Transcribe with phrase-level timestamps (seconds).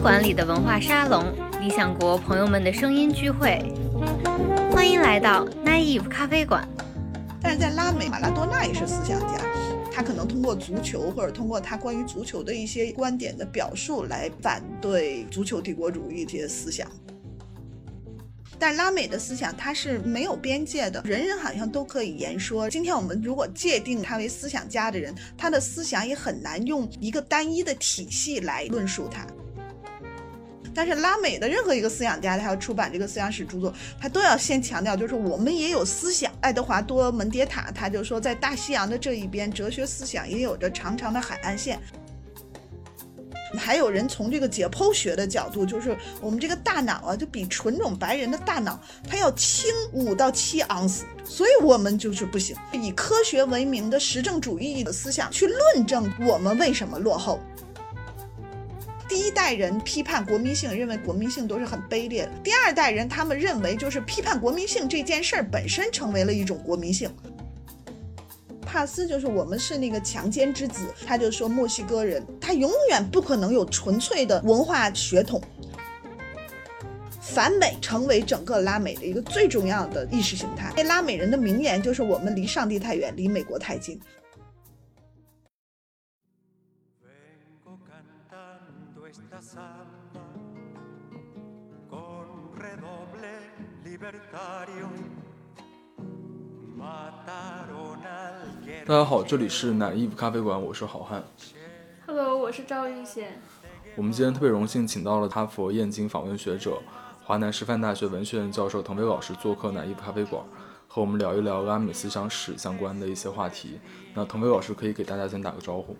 [0.00, 1.22] 馆里的文化沙龙，
[1.60, 3.62] 理想国朋友们的声音聚会，
[4.72, 6.66] 欢迎来到 Naive 咖啡馆。
[7.42, 9.38] 但是在拉美，马拉多纳也是思想家，
[9.92, 16.90] 他可能通过足球或者通过他关于足球的一些观点的表述来反对足球帝国主义这些思想。
[18.58, 22.70] 但拉美的思想它是没有边界的，人人好像都可以言说。
[22.70, 29.26] 今天我们如果界定他为思想家的人，他的思想也很难用一个单一的体系来论述他。
[30.74, 36.30] 但是拉美的任何一个思想家，他要出版这个思想史著作，他都要先强调，就是我们也有思想。
[36.40, 41.78] 爱德华多·门迭塔他就说，在大西洋的这一边，哲学思想也有着长长的海岸线。
[43.58, 52.56] 还有人从这个解剖学的角度，就是我们这个大脑啊，就比纯种白人的大脑，它要轻五到七盎司，所以我们就是不行。
[52.72, 57.40] 以科学为名的实证主义的思想去论证我们为什么落后。
[59.10, 67.10] 第一代人批判国民性，认为国民性都是很卑劣的；第二代人他们认为，就是批判国民性这件事儿本身成为了一种国民性。
[68.64, 75.42] 帕斯就是我们是那个强奸之子，他就说墨西哥人他永远不可能有纯粹的文化血统，
[77.20, 80.72] 反美成为整个拉美的一个最重要的意识形态。
[80.76, 84.00] 那拉美人的名言就是我们离上帝太远，离美国太近。
[94.00, 94.10] 大
[98.94, 101.22] 家好，这里是奶衣服咖啡馆，我是好汉。
[102.06, 103.38] Hello，我是赵玉贤。
[103.96, 106.80] 我们今天特别荣幸请到了哈佛燕京访问学者、
[107.22, 110.42] 华南师范大学文学院教授滕飞老师做客奶衣服咖啡馆，
[110.88, 113.78] 和我们聊一聊拉美思想史相关的一些话题。
[114.14, 115.94] 那滕飞老师可以给大家先打个招呼。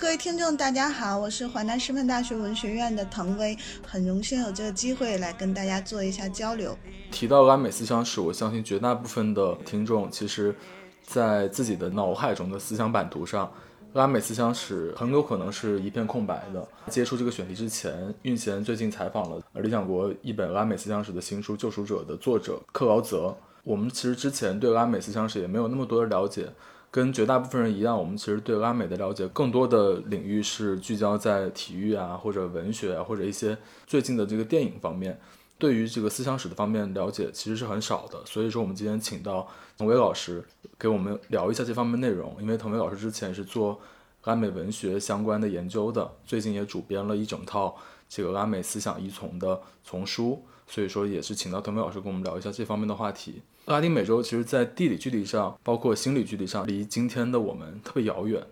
[0.00, 3.54] 各位听众，大家好，我是华南师范大学文学院的滕薇，
[3.86, 6.74] 很荣幸有这个机会来跟大家做一下交流。
[7.12, 10.56] 提到拉美思想史，我相信绝大部分的听众其实，
[11.02, 13.52] 在自己的脑海中的思想版图上，
[13.92, 16.66] 拉美思想史很有可能是一片空白的。
[16.88, 23.36] 接触这个选题之前，运贤最近采访了理想国一本拉美思想史的新书《救赎者》的作者克劳泽。
[23.64, 26.48] 我们其实之前对拉美思想史也没有那么多的了解。
[26.90, 33.56] 跟绝大部分人一样，我们其实对拉美的了解更多的领域是聚焦在体育啊，或者文学啊，或者一些
[33.86, 35.18] 最近的这个电影方面。
[35.56, 38.18] 对于这个思想史的方面了解其实是很少的。
[38.24, 39.46] 所以说，我们今天请到
[39.76, 40.42] 滕薇老师
[40.78, 42.34] 给我们聊一下这方面内容。
[42.40, 43.78] 因为滕薇老师之前是做
[44.24, 47.76] 拉美文学相关的研究的，最近也主编了一整套
[48.08, 50.42] 这个拉美思想依从的丛书。
[50.66, 53.42] 所以说，也是请到滕薇老师跟我们聊一下这方面的话题。
[53.70, 58.44] 拉丁美洲其实，在地理距离上，包括心理距离上，离今天的我们特别遥远。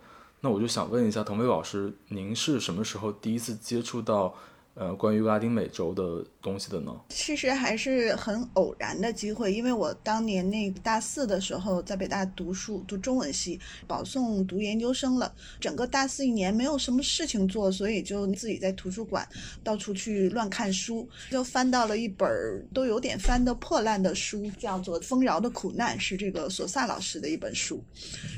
[0.43, 4.33] 那我就想问一下腾飞老师，您是什么时候第一次接触到
[4.75, 6.93] 呃关于拉丁美洲的东西的呢？
[7.11, 15.33] 其实还是很偶然的机会，因为我当年那大四的时候在北大读书，读中文系，保送读研究生了。
[15.61, 19.29] 整个大四一年没有什么事情做，所以就自己在图书馆
[19.63, 22.29] 到处去乱看书，就翻到了一本
[22.73, 27.83] 都有点翻的破烂的书，叫做《丰饶的苦难》，是这个索萨老师的一本书。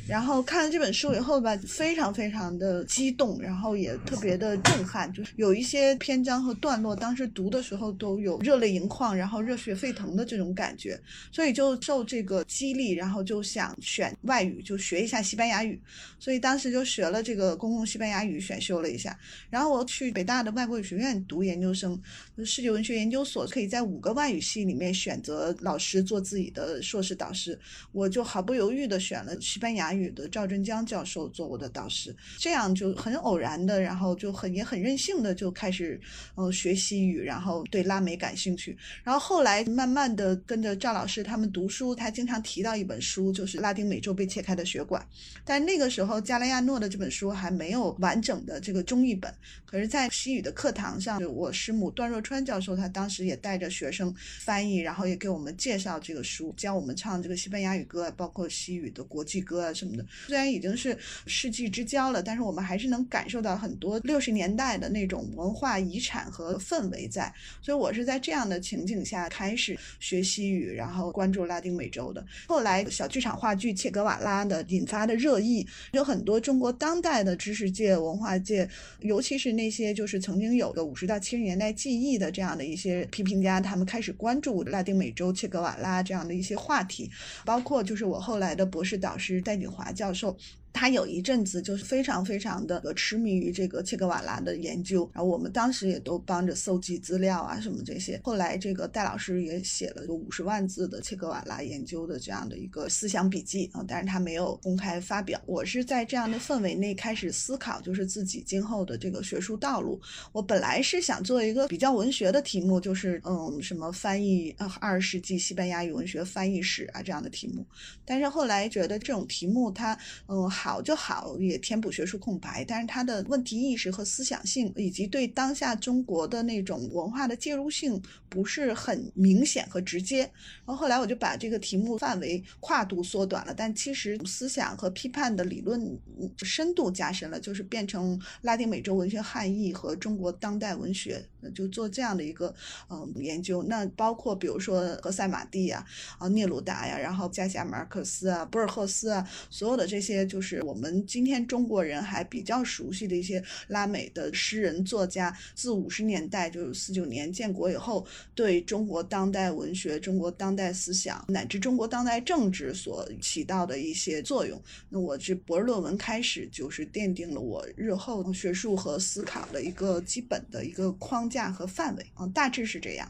[0.08, 10.98] 然后看了这本书以后吧，非常非常的激动，然后也特别的震撼，就是有一些篇章和段落，当时读的时候都有热泪盈眶，然后热血沸腾的这种感觉，
[11.30, 15.78] 所以就受这个激励，然后就想选外语，就学一下西班牙语，
[16.18, 19.16] 所以当时就学了这个公共西班牙语，选修了一下。
[19.50, 22.00] 然后我去北大的外国语学院读研究生，
[22.42, 27.58] 世界文学研究所可以在五个外语系里面选择老师做自己的硕士导师，
[27.92, 36.00] 我就毫不犹豫的选了西班牙语的赵振江教授做我的导师，这样就很偶然的，然后就很也很任性的就开始
[36.36, 45.04] 呃学习语，然后对拉美感兴趣，然后后来慢慢的跟着赵老师他们读书，他经常提到一本书，就是拉丁美洲被切开的血管，
[45.44, 49.32] 但那个时候加莱亚诺的这本书还没有完整的这个中译本，
[49.66, 60.04] 可是，在西语的课堂上，我师母段若川教授，他当时也带着学生翻译，然后也给我们介绍这个书，教我们唱这个西班牙语歌，包括西语的国际歌啊什么的。
[60.26, 67.32] 虽然已经是世纪之交了，但是我们还是能感受到很多六十年代的那种文化遗产和氛围在。
[67.72, 72.24] 我是在这样的情景下开始学西语，然后关注拉丁美洲的。
[72.46, 78.68] 后来小剧场话剧《切格瓦拉》的引发的热议，有很多中国当代的知识界、文化界，
[79.00, 87.10] 尤其是那些就是曾经有个五十到七十年代记忆的这样的一些批评家，他们开始关注拉丁美洲切格瓦拉这样的一些话题，
[87.44, 90.36] 包括就是我后来的博士导师戴锦华教授。
[90.72, 98.20] 他有一阵子就是非常非常的痴迷于这个切格瓦拉的研究，然后我们当时也都帮着搜集资料啊什么这些。
[98.22, 105.40] 后来这个戴老师也写了个五十万字的切格瓦拉研究的这样的一个思想笔记啊，但是他没有公开发表。
[105.44, 110.00] 我是在这样的氛围内开始思考，就是自己今后的这个学术道路。
[110.30, 117.66] 我本来是想做一个比较文学的题目，就是嗯什么翻译呃二十世纪西班牙语文学翻译史啊这样的题目，
[118.04, 120.48] 但是后来觉得这种题目它嗯。
[120.62, 127.98] 好就好，也填补学术空白，但是他的问题意识和思想性，以及对当下中国的那种文化的介入性
[128.28, 130.18] 不是很明显和直接。
[130.66, 135.98] 然后后来我就把这个题目范围跨度缩短了，但其实思想和批判的理论
[136.36, 141.24] 深度加深了，就是变成拉丁美洲文学汉译和中国当代文学，
[141.54, 142.54] 就做这样的一个
[142.90, 143.62] 嗯研究。
[143.62, 145.82] 那包括比如说何塞马蒂呀、
[146.18, 150.49] 啊聂鲁达呀，然后加西亚马尔克斯啊、博尔赫斯啊，所有的这些就是。
[150.56, 158.04] 是我们今天中国人还比较熟悉的一些拉美的诗人作家，自五十年代就是四九年建国以后，
[158.34, 164.60] 对中国当代文学、中国当代思想乃至中国当代政治所起到的一些作用。
[164.88, 173.08] 那我这博士论文开始就是奠定了我日后学术和思考的一个基本的一个框架和范围啊，大致是这样。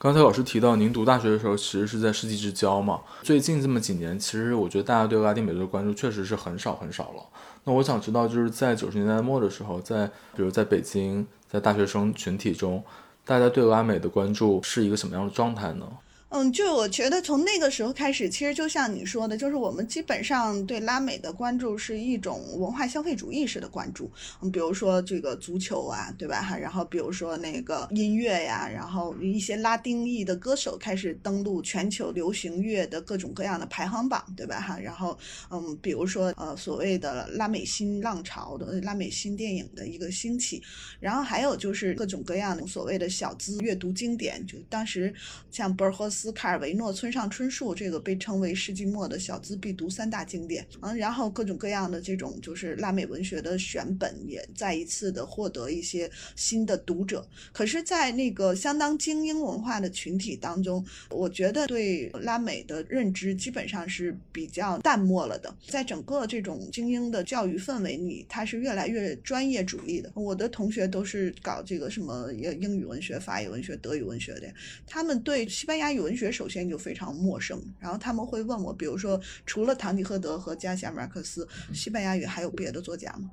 [0.00, 3.00] 刚才老师提到，您读大学的时候其实是在世纪之交嘛。
[3.22, 7.22] 最近这么几年，其实我觉得大家对拉丁美洲的关注确实是很少很少了。
[7.64, 10.06] 那我想知道，就是在九十年代末的时候，在
[10.36, 12.80] 比如在北京，在大学生群体中，
[13.24, 15.88] 大家对拉美的关注是一个什么样的状态呢？
[16.30, 24.10] 嗯，就我觉得从那个时候开始，其实就像你说的，就是我们基本上对拉美的关注是一种文化消费主义式的关注。
[24.42, 26.42] 嗯，比如说这个足球啊，对吧？
[26.42, 34.60] 哈，然后比如说那个音乐呀，然后一些拉丁裔的歌手开始登陆全球流行乐的各种各样的排行榜，对吧？
[34.60, 35.18] 哈，然后
[35.50, 40.62] 嗯，比如说呃所谓的拉美新浪潮的拉美新电影的一个兴起，
[41.00, 45.14] 然后还有就是各种各样的所谓的小资阅读经典，就当时
[45.50, 46.17] 像博尔赫斯。
[46.18, 50.66] 斯卡尔维诺、村上春树，这个被称为世纪末的小资必读三大经典。
[50.80, 57.24] 嗯，然后各种各样的这种就是拉美文学的选本，也再一次的获得一些新的读者。
[57.52, 65.54] 可是，在那个相当精英文化的群体当中，我觉得对拉美的认知基本上是比较淡漠了的。
[65.68, 70.10] 在整个这种精英的教育氛围里，它是越来越专业主义的。
[70.16, 74.52] 我的同学都是搞这个什么英语文学、法语文学、德语文学的，
[74.84, 76.07] 他们对西班牙语。
[76.08, 83.30] 文学首先就非常陌生，然后他们会问我，比如说除了唐吉诃德和加西亚马克斯，西班牙语还有别的作家吗？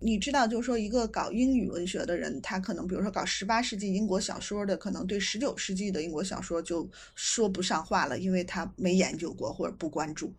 [0.00, 10.34] 你知道，就是说一个搞英语文学的人，他可能比如说搞十八世纪英国小说的，可能对十九世纪的英国小说就说不上话了，因为他没研究过或者不关注。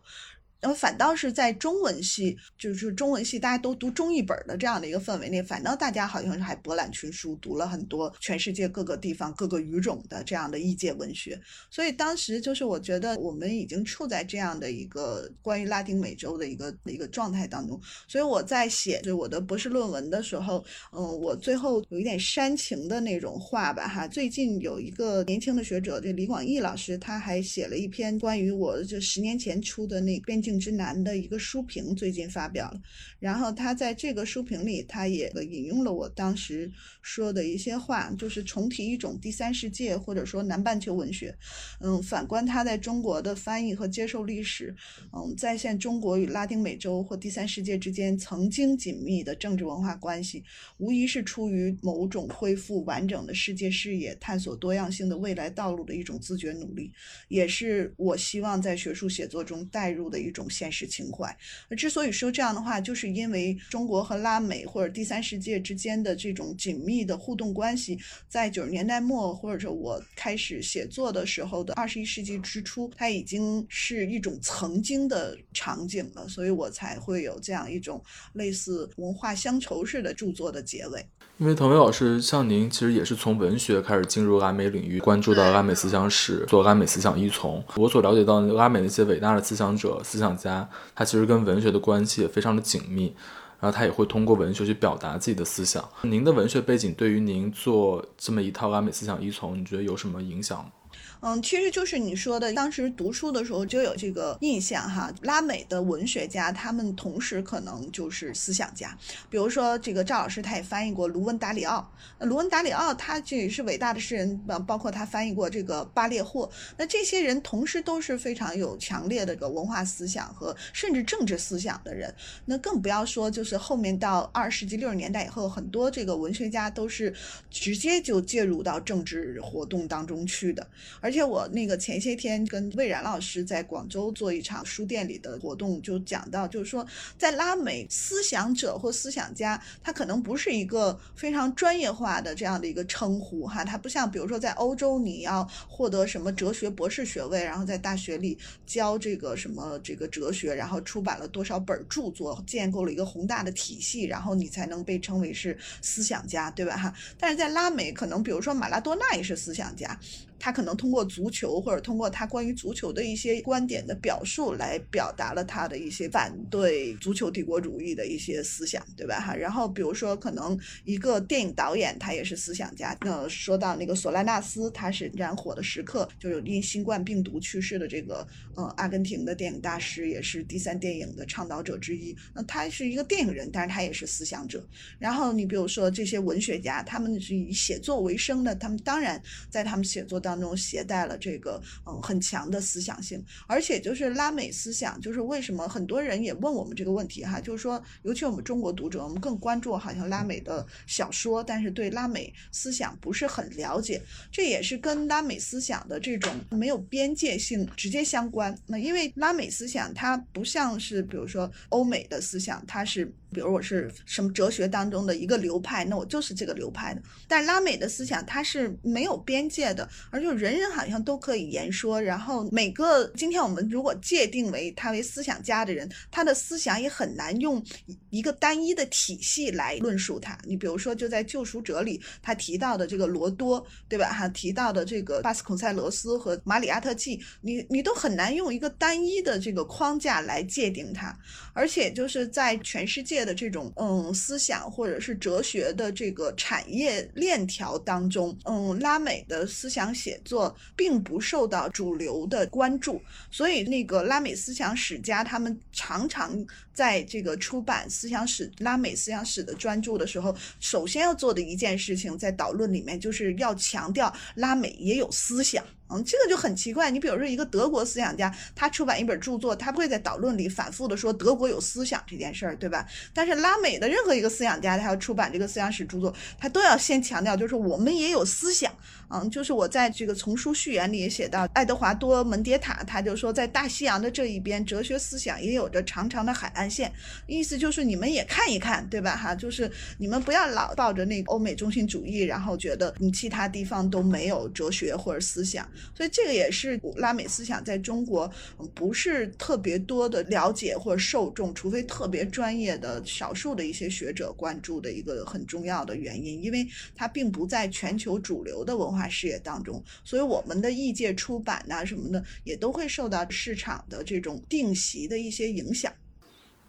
[0.60, 11.40] 然后反倒是在中文系，就是中文系大家都读中译本的这样的一个氛围内，反倒大家好像是还博览群书，读了很多全世界各个地方各个语种的这样的异界文学。
[11.70, 17.80] 所以当时就是我觉得我们已经处在这样的一个关于拉丁美洲的一个一个状态当中。
[18.08, 24.08] 所以我在写就我的博士论文的时候，嗯，我最后有一点煽情的那种话吧，哈。
[24.08, 30.47] 最近有一个年轻的学者，这李广义老师，他还写了一篇关于我这十年前出的那编辑。
[30.48, 32.80] 性之难的一个书评最近发表了，
[33.20, 36.72] 然后他在这个书评里，他也引用了我当时
[37.02, 41.36] 说的一些话，就是重提一种第三世界或者说南半球文学。
[41.80, 44.74] 嗯，反观他在中国的翻译和接受历史，
[45.12, 50.42] 嗯，再现中国与拉丁美洲或第三世界之间曾经紧密的政治文化关系，
[50.78, 56.90] 无疑是出于某种恢复完整的世界视野、探索多样性的未来道路的一种自觉努力，
[57.28, 60.37] 也是我希望在学术写作中带入的一种。
[60.38, 61.36] 种现实情怀。
[61.76, 78.00] 之所以说这样的话，就是因为中国和拉美或者第三世界之间的这种紧密的互动关系，在九十年代末或者我开始写作的时候的二十一世纪之初，它已经是一种曾经的场景了，所以我才会有这样一种
[78.32, 81.04] 类似文化乡愁式的著作的结尾。
[81.38, 87.62] 因为滕威老师像您，其实也是从文学开始进入拉美领域，关注到拉美思想史，做拉美思想依从。
[87.76, 93.14] 我所了解到拉美那些伟大的思想者、思想家，他其实跟文学的关系也非常的紧密，
[93.60, 95.88] 然后他也会通过文学去表达自己的思想。
[96.02, 100.72] 您的文学背景对于您做这么一套拉美思想依从，你觉得有什么影响吗？
[101.20, 105.12] 嗯，其实就是你说的，当时读书的时候就有这个印象哈。
[105.22, 108.96] 拉美的文学家，他们同时可能就是思想家。
[109.28, 111.92] 比如说这个赵老师，他也翻译过卢文达里奥。
[112.18, 116.48] 那卢文达里奥他这也是伟大的诗人，包包括他翻译过这个巴列霍。
[116.76, 122.14] 那这些人同时都是非常有强烈的个文化思想和甚至政治思想的人。
[122.44, 127.12] 那更不要说就是后面到二十世纪六十年代以后，很多这个文学家都是
[127.50, 130.66] 直接就介入到政治活动当中去的。
[131.00, 136.86] 而而且我那个前些天跟魏然老师在广州做一场书店里的活动，就讲到，就是说
[137.16, 148.36] 在拉美，思想者或思想家，他可能不是一个非常专业化的这样的一个称呼哈，他不像比如说在欧洲，你要获得什么哲学博士学位，然后在大学里
[148.66, 156.92] 教这个什么这个哲学，然后出版了多少本著作，建构了一个宏大的体系，然后你才能被称为是思想家，对吧哈？
[157.18, 159.98] 但是在拉美，可能比如说马拉多纳也是思想家。
[160.38, 169.18] 他可能通过足球，或者通过他关于足球的一些观点的表述，来表达了他的一些反对足球帝国主义的一些思想，对吧？
[169.18, 172.96] 哈，然后比如说，可能一个电影导演，他也是思想家。
[173.00, 182.16] 那，说到那个索拉纳斯，他是《燃火的时刻》，就是因新冠病毒去世的这个呃阿根廷的电影大师，也是第三电影的倡导者之一。
[182.32, 184.64] 那他是一个电影人，但是他也是思想者。
[185.00, 190.27] 然后你比如说这些文学家，他们是以写作为生的，他们当然在他们写作当。
[190.28, 208.54] 当中携带了这个嗯很强的思想性，而且就是拉美思想，就是为什么很多人也问我们这个问题哈，就是说，尤其我们中国读者，我们更关注好像拉美的小说，但是对拉美思想不是很了解，这也是跟拉美思想的这种没有边界性直接相关。
[208.66, 219.88] 那因为拉美思想它不像是比如说欧美的思想，它是比如我是什么哲学当中的一个流派，那我就是这个流派的，但拉美的思想它是没有边界的。
[220.10, 227.62] 而就人人好像都可以言说，然后每个今天我们如果界定为他为思想家的人，他的思想也很难用
[228.10, 230.38] 一个单一的体系来论述他。
[230.44, 234.12] 你比如说，就在《救赎者》里，他提到的这个罗多，对吧？
[234.12, 241.16] 哈，提到的这个巴斯孔塞罗斯和马里阿特季，你你都很难用一个单一的这个框架来界定它。
[241.52, 249.88] 而且就是在全世界的这种嗯思想或者是哲学的这个产业链条当中，嗯，拉美的思想。
[249.98, 256.36] 写作并不受到主流的关注，所以那个拉美思想史家他们常常
[256.78, 265.64] 在这个出版思想史、拉美思想史的专著的时候，首先要做的一件事情，在导论里面就是要强调拉美也有思想。
[265.90, 266.90] 嗯，这个就很奇怪。
[266.90, 272.86] 你比如说，一个德国思想家，他出版一本著作，他不会在导论里反复的说德国有思想这件事儿，对吧？
[273.14, 278.70] 但是拉美的任何一个思想家，他要出版这个思想史著作，他都要先强调，就是我们也有思想。
[279.10, 286.92] 嗯，就是我在这个丛书序言里也写到，爱德华多·门迭塔，他就说，在大西洋的这一边，哲学思想也有着长长的海岸线，
[287.26, 289.16] 意思就是你们也看一看，对吧？
[289.16, 295.68] 哈，就是你们不要老抱着那个欧美中心主义，然后觉得你其他地方都没有哲学或者思想。
[295.94, 298.30] 所以这个也是拉美思想在中国
[298.74, 309.82] 不是特别多的了解或者受众，除非特别专业的少数的一些学者关注的一个很重要的原因，因为它并不在全球主流的文化视野当中。
[310.04, 315.92] 所以我们的异界出版呐什么的，也都会受到市场的这种定席的一些影响。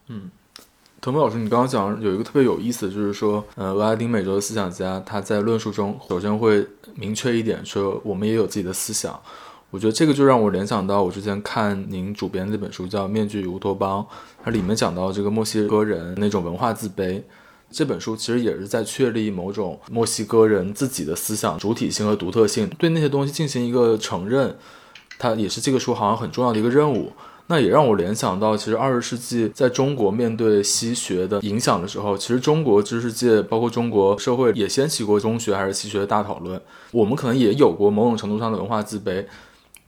[0.10, 0.30] 嗯。
[1.02, 9.18] 滕博老师，你刚刚讲有一个特别有意思，就是说，呃，拉丁美洲的思想家他在论述中首先会明确一点，说我们也有自己的思想。
[9.72, 14.02] 我觉得这个就让我联想到我之前看您主编的那本书叫《面具与乌托邦》，
[14.44, 17.22] 它里面讲到这个墨西哥人那种文化自卑。
[17.72, 24.58] 这本书其实也是在确立某种墨西哥人自己的思想主体性和独特性，对那些东西进行一个承认，
[25.18, 27.14] 它也是这个书好像很重要的一个任务。
[27.52, 36.62] 那也让我联想到，其实二十世纪在中国面对西学的影响的时候，其实中国知识界包括中国社会也掀起过中学还是西学的大讨论。
[36.92, 39.26] 我们可能也有过某种程度上的文化自卑，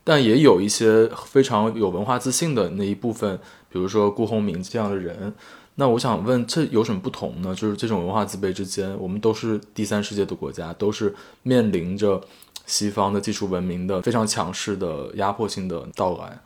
[0.03, 3.37] 但也有一些非常有文化自信的那一部分，
[3.69, 5.31] 比如说顾鸿铭这样的人。
[5.75, 7.53] 那我想问，这有什么不同呢？
[7.53, 11.13] 就是这种文化自卑之间，我们都是第三世界的国家，都是
[11.43, 12.19] 面临着
[12.65, 16.39] 西方的技术文明的非常强势的压迫性的到来。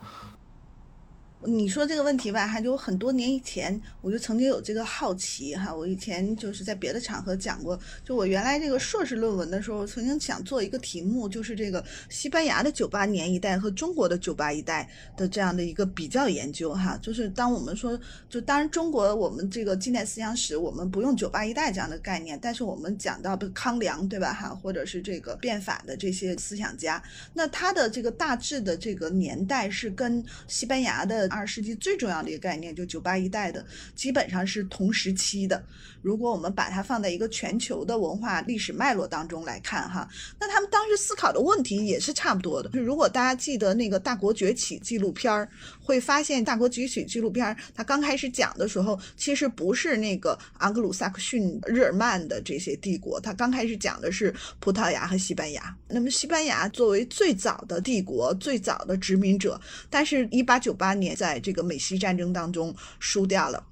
[1.44, 5.72] 你说这个问题吧，还就很多年以前，我就曾经有这个好奇哈。
[5.72, 16.98] 我以前就是在别的场合讲过，就我原来这个硕士论文的时候，曾经想做一个题目，就是这个西班牙的九八年一代和中国的九八一代的这样的一个比较研究哈。
[17.02, 18.00] 就是当我们说，
[18.30, 27.00] 就当然中国我们这个近代思想史，我们不用九八一代这样的概念，但是我们讲到的康梁对吧哈，或者是这个变法的这些思想家，
[27.34, 31.25] 那他的这个大致的这个年代是跟西班牙的。
[31.28, 33.64] 二十世纪最重要的一个概念，就九八一代的，
[33.94, 35.64] 基本上是同时期的。
[36.02, 42.68] 如果我们把它放在一个全球的文化历史脉络当中来看，哈，那他们当时思考的问题也是差不多的。
[42.70, 45.48] 就如果大家记得那个《大国崛起》纪录片儿，
[45.80, 55.74] 会发现《大国崛起》纪录片儿它刚开始讲的时候，其实不是那个盎格鲁撒克逊、日耳曼的这些帝国，它刚开始讲的是葡萄牙和西班牙。
[55.88, 63.66] 那么西班牙作为最早的帝国、最早的殖民者，但是一八九八年在这个美西战争当中输掉了。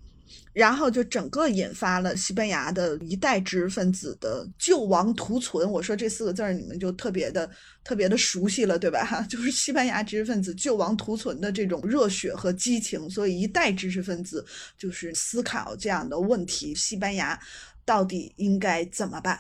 [0.52, 5.68] 然后就整个引发了西班牙的一代知识分子的救亡图存。
[5.68, 7.48] 我说这四个字儿，你们就特别的、
[7.82, 9.20] 特别的熟悉了，对吧？
[9.28, 13.10] 就是西班牙知识分子救亡图存的这种热血和激情。
[13.10, 14.46] 所以一代知识分子
[14.78, 17.36] 就是思考这样的问题：西班牙
[17.84, 19.38] 到底应该怎么办？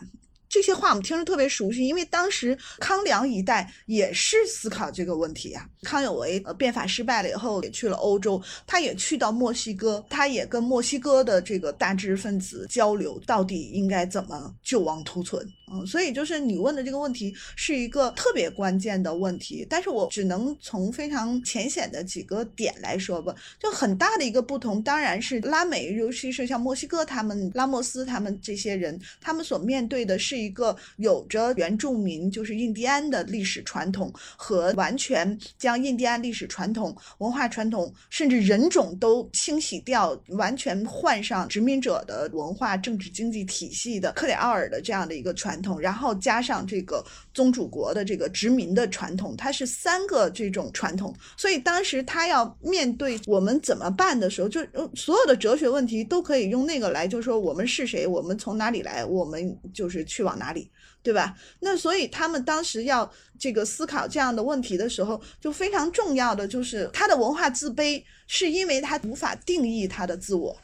[0.54, 5.68] 这些话我们听着特别熟悉，因为当时康梁一代也是思考这个问题呀。
[5.82, 15.44] 康有为呃变法失败了以后，也去了欧洲，他也去到墨西哥，他也跟墨西哥的这个大知识分子交流，到底应该怎么救亡图存。
[15.72, 23.34] 嗯，所以就是你问的这个问题是一个特别关键的问题，但是我只能从非常浅显的几个点来说吧。
[23.58, 45.54] 就很大的一个不同，当然是拉美，尤其是像墨西哥他们拉莫斯他们这些人，他们所面对的是一个有着原住民就是印第安的历史传统和完全将印第安历史传统、文化传统甚至人种都清洗掉，完全换上殖民者的文化、政治、经济体系的克里奥尔的这样的一个传。
[45.64, 47.02] 统，然后加上这个
[47.32, 51.12] 宗主国的这个殖民的传统，它是三个这种传统。
[51.36, 54.60] 所以当时他要面对我们怎么办的时候，就
[54.94, 60.70] 所有的哲学问题都可以用那个来，就是说我们是谁，我们从哪里来，我们就是去往哪里，
[61.02, 61.34] 对吧？
[61.60, 70.56] 那所以他们当时要这个思考这样的问题的时候，就非常重要的就是他的文化自卑，是因为他无法定义他的自我。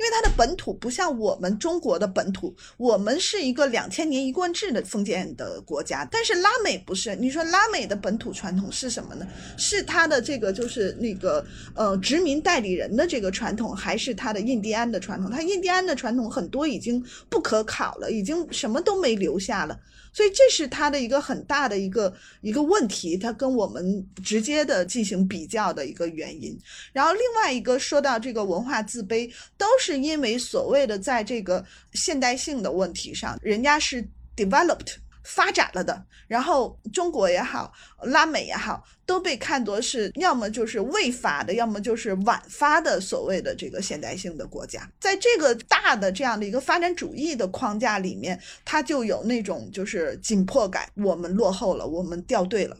[0.00, 7.14] 因为它的本土不像我们中国的本土，我们是一个两千年一贯制的封建的国家，但是拉美不是。
[7.14, 9.28] 你说拉美的本土传统是什么呢？
[9.58, 15.30] 是它的这个就是那个呃殖民代理人的这个传统，还是它的印第安的传统？
[15.30, 19.78] 它印第安的传统很多已经不可考了，已经什么都没留下了。
[20.12, 26.58] 所以这是它的一个很大的一个一个问题，它跟我们直接的进行比较的一个原因。
[26.92, 34.96] 然后另外一个说到这个文化自卑，都是是因为所谓的在这个现代性的问题上，人家是 developed。
[35.22, 37.70] 发展了的，然后中国也好，
[38.04, 44.90] 拉美也好，都被看作是要么就是未发的，要么就是晚发的所谓的这个现代性的国家。
[44.98, 52.76] 在这个大的这样的一个发展主义的框架里面，它就有那种就是紧迫感，我们落后了，我们掉队了。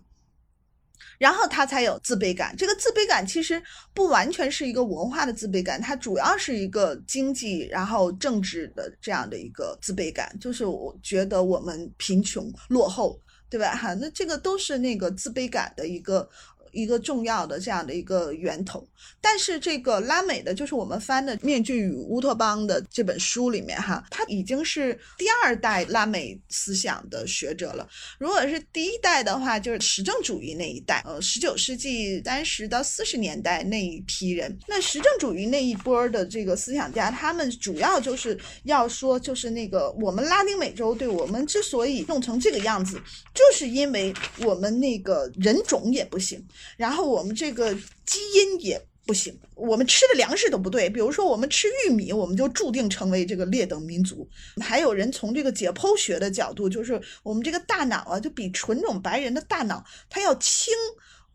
[1.21, 2.55] 然后他才有自卑感。
[2.57, 13.77] 这个自卑感其实不完全是一个文化的自卑感，它主要是一个经济然后政治的这样的一个自卑感，就是我觉得我们贫穷落后，对吧？
[13.77, 16.27] 哈，那这个都是那个自卑感的一个。
[16.73, 18.87] 一个重要的这样的一个源头，
[19.21, 27.89] 但是这个拉美的，就是我们翻的《面具与乌托邦》的这本书里面，哈，他已经是第二代拉美思想的学者了。
[28.19, 43.01] 如果是第一代的话，就是实证主义那一代，呃，十九世纪三十到四十年代那一批人，那实证主义那一波的这个思想家，他们主要就是要说，就是那个我们拉丁美洲，对我们之所以弄成这个样子，
[43.35, 44.13] 就是因为
[44.45, 46.45] 我们那个人种也不行。
[46.77, 50.89] 然后我们这个基因也不行，我们吃的粮食都不对。
[50.89, 54.29] 比如说，我们吃玉米，我们就注定成为这个劣等民族。
[54.61, 60.73] 还有人从这个解剖学的角度，就是我们这个大脑啊，就比纯种白人的大脑它要轻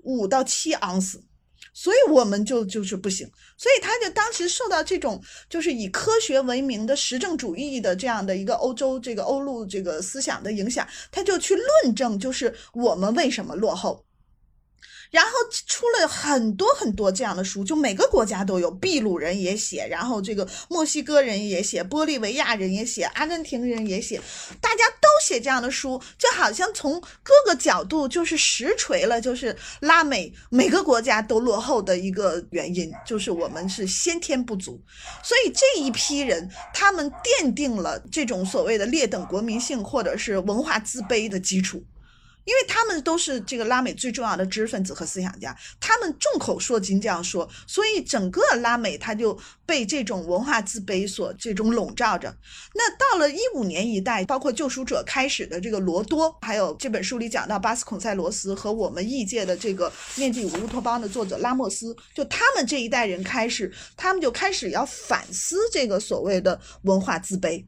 [0.03, 1.21] 五到七盎司，
[1.73, 3.29] 所以我们就就是不行。
[3.57, 14.05] 所以他就当时受到这种就是以科学为名的实证主义的这样的一个欧洲这个欧陆这个思想的影响，他就去论证，就是我们为什么落后。
[15.15, 15.31] 然后
[15.65, 24.19] 出了很多很多这样的书，就每个国家都有，秘鲁人也写，然后这个墨西哥人也写，玻利维亚人也写，阿根廷人也写，
[24.59, 34.83] 大家都写这样的书，就好像从各个角度就是实锤了，就是拉美每个国家都落后的一个原因，就是我们是先天不足。
[35.23, 41.81] 所以这一批人，他们奠定了这种所谓的劣等国民性或者是文化自卑的基础。
[42.45, 52.35] 因为他们都是这个拉美最重要的知识分子和思想家，他们众口铄金这样说，所以整个拉美他就被这种文化自卑所这种笼罩着。
[52.75, 67.65] 那到了一五年一代，包括救赎者开始的这个罗多，还有这本书里讲到巴斯孔塞罗斯和我们异界的这个面具乌托邦的作者拉莫斯，就他们这一代人开始，他们就开始要反思这个所谓的文化自卑。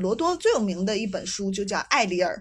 [0.00, 2.36] 罗多最有名的一本书就叫《艾里尔》。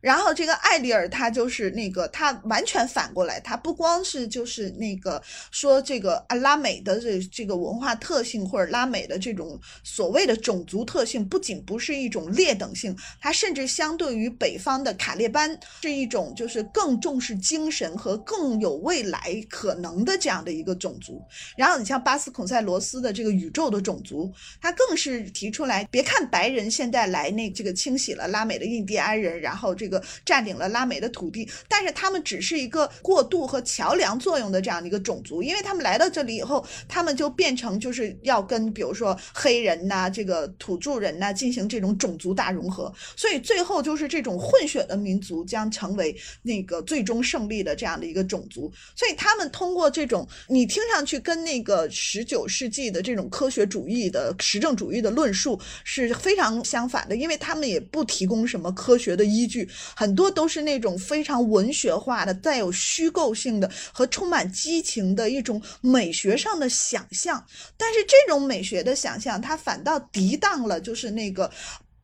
[0.00, 21.20] 然后这个艾丽尔他就是那个他完全反过来，他不光是就是那个说这个啊拉美的这这个文化特性或者拉美的这种所谓的种族特性，不仅不是一种劣等性，它甚至相对于北方的卡列班是一种就是更重视精神和更有未来可能的这样的一个种族。
[21.56, 29.87] 然后你像巴斯孔塞罗斯的这个宇宙的种族，他更是提出来，别看白人现在来那这个清洗了拉美的印第安人，然后这。
[29.88, 48.70] 这个占领了拉美的土地，但是他们只是一个过渡和桥梁作用的这样的一个种族，因为他们来到这里以后，他们就变成就是要跟比如说黑人呐、这个土著人呐进行这种种族大融合，所以最后就是这种混血的民族将成为那个最终胜利的这样的一个种族。
[48.94, 59.66] 所以他们通过这种你听上去跟那个十九世纪的这种科学主义的实证主义的论述是非常相反的，因为他们也不提供什么科学的依据。
[59.96, 67.44] 很多都是那种非常文学化的、带有虚构性的和充满激情的一种美学上的想象，
[67.76, 71.50] 但是这种美学的想象，它反倒抵挡了，就是那个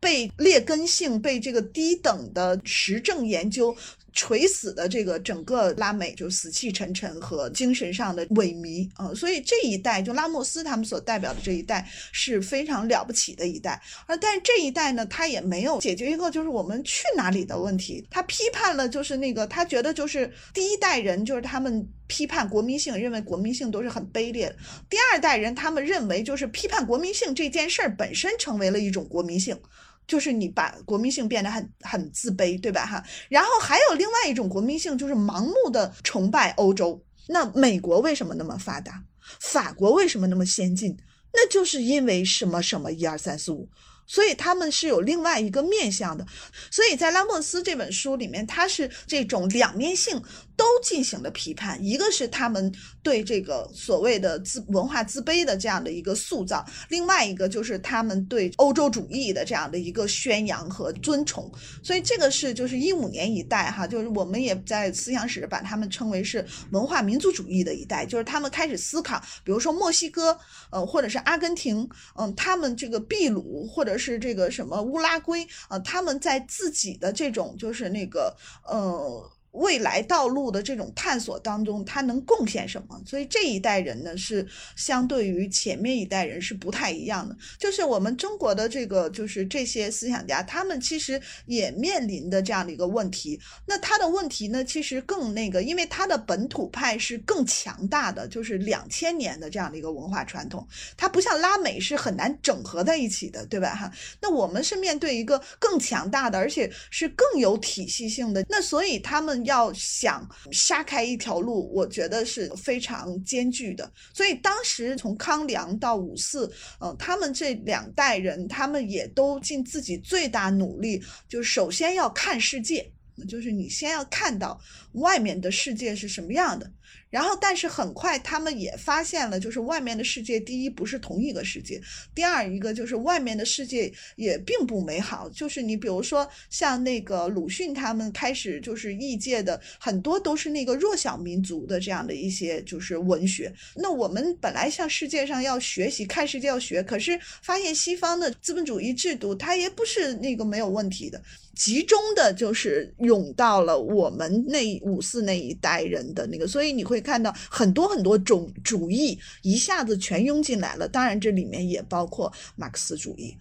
[0.01, 3.75] 被劣根性、被这个低等的实证研究。
[4.15, 24.57] 垂死的这个整个拉美就死气沉沉和精神上的萎靡啊，所以这一代就拉莫斯他们所代表的这一代是非常了不起的一代，而但是这一代呢，他也没有解决一个就是我们去哪里的问题，他批判了就是那个他觉得就是第一代人就是他们批判国民性，认为国民性都是很卑劣的，
[24.89, 29.59] 第二代人他们认为就是批判国民性这件事儿本身成为了一种国民性。
[30.07, 32.85] 就是你把国民性变得很很自卑，对吧？
[32.85, 37.03] 哈，然后还有另外一种国民性，就是盲目的崇拜欧洲。
[37.29, 39.03] 那美国为什么那么发达？
[39.41, 40.97] 法国为什么那么先进？
[41.33, 43.69] 那就是因为什么什么一二三四五。
[44.07, 46.27] 所以他们是有另外一个面向的，
[46.71, 50.23] 所以在拉莫斯这本书里面，他是这种两面性
[50.57, 51.83] 都进行了批判。
[51.85, 61.51] 一个是他们对这个所谓的自文化自卑的这样的一个塑造，另外一个就是他们对欧洲主义的这样的一个宣扬和尊崇。
[61.83, 70.39] 所以这个是就是一五年一代哈，就是我们也在思想史把他们称为是文化民族主义的一代，就是他们开始思考，比如说墨西哥，
[70.71, 73.95] 呃，或者是阿根廷，嗯，他们这个秘鲁或者。
[73.97, 75.79] 是这个什么乌拉圭啊？
[75.79, 78.37] 他们在自己的这种就是那个
[78.67, 79.31] 呃。
[79.55, 83.01] 未来道路的这种探索当中，他能贡献什么？
[83.07, 87.37] 所以这一代人呢，是相对于前面一代人是不太一样的。
[87.57, 93.41] 就是我们中国的这个，就是这些思想家，他们其实也面临的这样的一个问题。
[93.65, 103.73] 那他的问题呢，其实更那个，因为他的本土派是更强大的，就是两千年的这样的一个文化传统，它不像拉美是很难整合在一起的，对吧？
[103.73, 108.45] 哈，那我们是面对一个更强大的，而且是更有体系性的。
[108.49, 109.44] 那所以他们。
[109.45, 113.91] 要想杀开一条路，我觉得是非常艰巨的。
[114.13, 122.91] 所以当时从康梁到五四，嗯，他们这两代人，他们也都尽自己最大努力，就是首先要看世界，
[123.29, 124.61] 就是你先要看到
[124.93, 126.71] 外面的世界是什么样的。
[127.11, 131.81] 然后，但是很快他们也发现了，就是外面的世界，第一不是同一个世界，
[132.15, 135.29] 第二一个就是外面的世界也并不美好。
[135.31, 143.53] 就是你比如说像那个鲁迅他们开始就是异界的很多都是那个弱小民族的这样的一些就是文学。
[143.77, 151.23] 那我们本来向世界上要学习看世界要学，可是发现西方的资本主义制度它也不是那个没有问题的。
[151.55, 160.87] 集中的就是涌到了我们那五四那一代人的那个，所以你会看到很多很多种主义一下子全涌进来了。
[160.87, 163.37] 当然，这里面也包括马克思主义。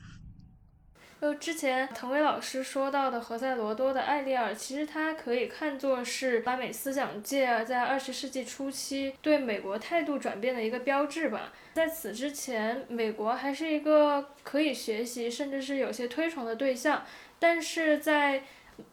[1.21, 11.53] 就之前滕威老师说到的何塞罗多的《艾丽尔》，其实它可以看作是拉美思想界在二十世纪初期对美国态度转变的一个标志吧。
[11.75, 17.05] 在此之前，美国还是一个可以学习，甚至是有些推崇的对象。
[17.39, 18.43] 但是在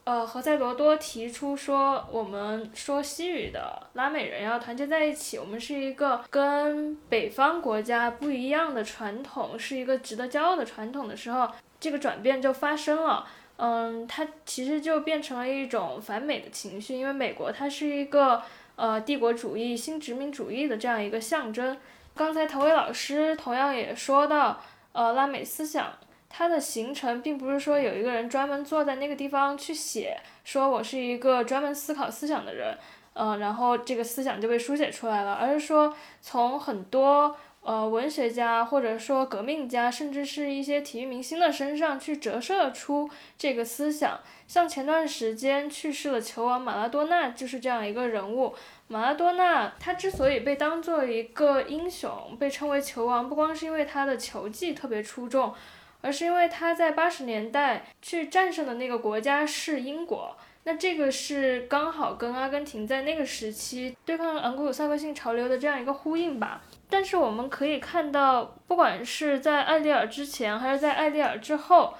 [0.04, 11.48] 呃，何塞罗多提出说，我们说西语的拉美人要团结在一起，我们是一个跟北方国家不一样的传统，是一个值得骄傲的传统的时候。
[11.78, 18.42] 这个转变就发生了，嗯，它其实就变成了一种反美的情绪，因为美国它是一个
[18.76, 21.74] 呃帝国主义、新殖民主义的这样一个象征。
[22.14, 24.60] 刚才陶伟老师同样也说到，
[24.92, 25.90] 呃，拉美思想
[26.30, 32.78] 它的形成，并不是说有一个人专门坐在那个地方去写，说我是一个专门思考思想的人，
[33.12, 37.36] 嗯，然后这个思想就被书写出来了，而是说从很多。
[37.62, 44.18] 呃，文学家或者说革命家，甚至是一些体育明星的身上去折射出这个思想。
[44.48, 48.54] 像前段时间去世了球王马拉多纳，就是这样一个人物。
[48.88, 55.52] 马拉多纳他之所以被当做一个英雄，被称为球王，不光是因为他的球技特别出众，
[56.00, 60.36] 而是因为他在八十年代去战胜的那个国家是英国。
[60.64, 66.60] 那这个是刚好跟阿根廷在那个时期对抗昂古鲁萨克逊潮流的这样一个呼应吧。
[66.90, 71.94] 但是我们可以看到，不管是在艾丽尔之前还是在艾丽尔之后，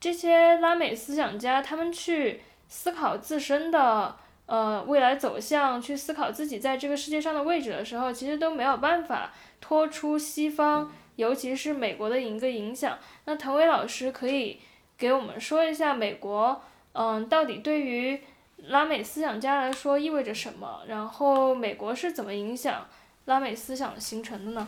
[0.00, 12.98] 这些拉美思想家他们去思考自身的呃未来走向，去思考自己在这个世界上的位置的时候，其实都没有办法脱出西方，尤其是美国的一个影响。
[13.26, 14.58] 那滕伟老师可以
[14.98, 18.20] 给我们说一下美国，嗯，到底对于
[18.68, 20.80] 拉美思想家来说意味着什么？
[20.88, 22.86] 然后美国是怎么影响？
[23.26, 24.66] 拉美思想形成的呢？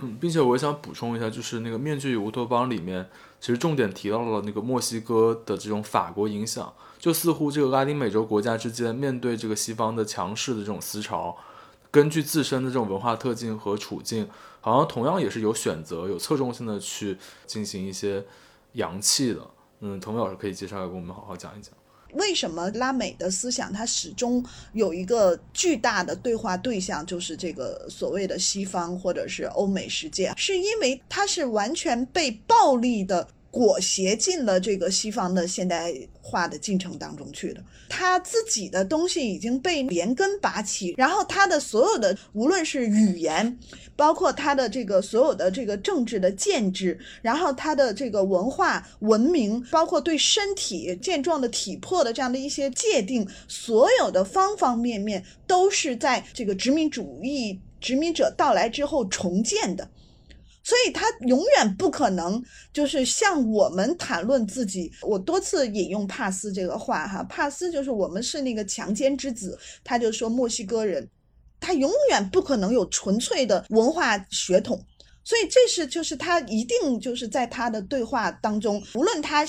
[0.00, 3.08] 嗯，并且我想补充一下，就是那个《面具与乌托邦》里面，
[3.40, 11.36] 其实重点提到了那个墨西哥的这种法国影响，就似乎这个拉丁美洲国家之间面对这个西方的强势的这种思潮，
[11.90, 14.28] 根据自身的这种文化特性和处境，
[14.60, 17.16] 好像同样也是有选择、有侧重性的去
[17.46, 18.24] 进行一些
[18.72, 19.40] 洋气的。
[19.80, 21.72] 嗯，童伟老师可以接下来跟我们好好讲一讲。
[22.14, 24.42] 为什么拉美的思想它始终
[24.72, 30.32] 有一个巨大的对话对象，就是这个所谓的西方或者是欧美世界？
[30.36, 33.28] 是因为它是完全被暴力的。
[33.58, 35.92] 裹挟进了这个西方的现代
[36.22, 43.58] 化的进程当中去的，他自己的东西已经被连根拔起，然后他的所有的无论是语言，
[43.96, 59.90] 包括他的这个所有的这个政治的建制，然后他的这个文化文明，包括对身体健壮的体魄的这样的一些界定，所有的方方面面都是在这个殖民主义殖民者到来之后重建的。
[60.68, 64.92] 所以他永远不可能就是像我们谈论自己。
[65.00, 71.08] 我多次引用帕斯这个话哈，帕斯就是我们是那个强奸之子，他就说墨西哥人，
[71.58, 74.78] 他永远不可能有纯粹的文化血统。
[75.24, 79.46] 所以这是就是他一定就是在他的对话当中，无论他。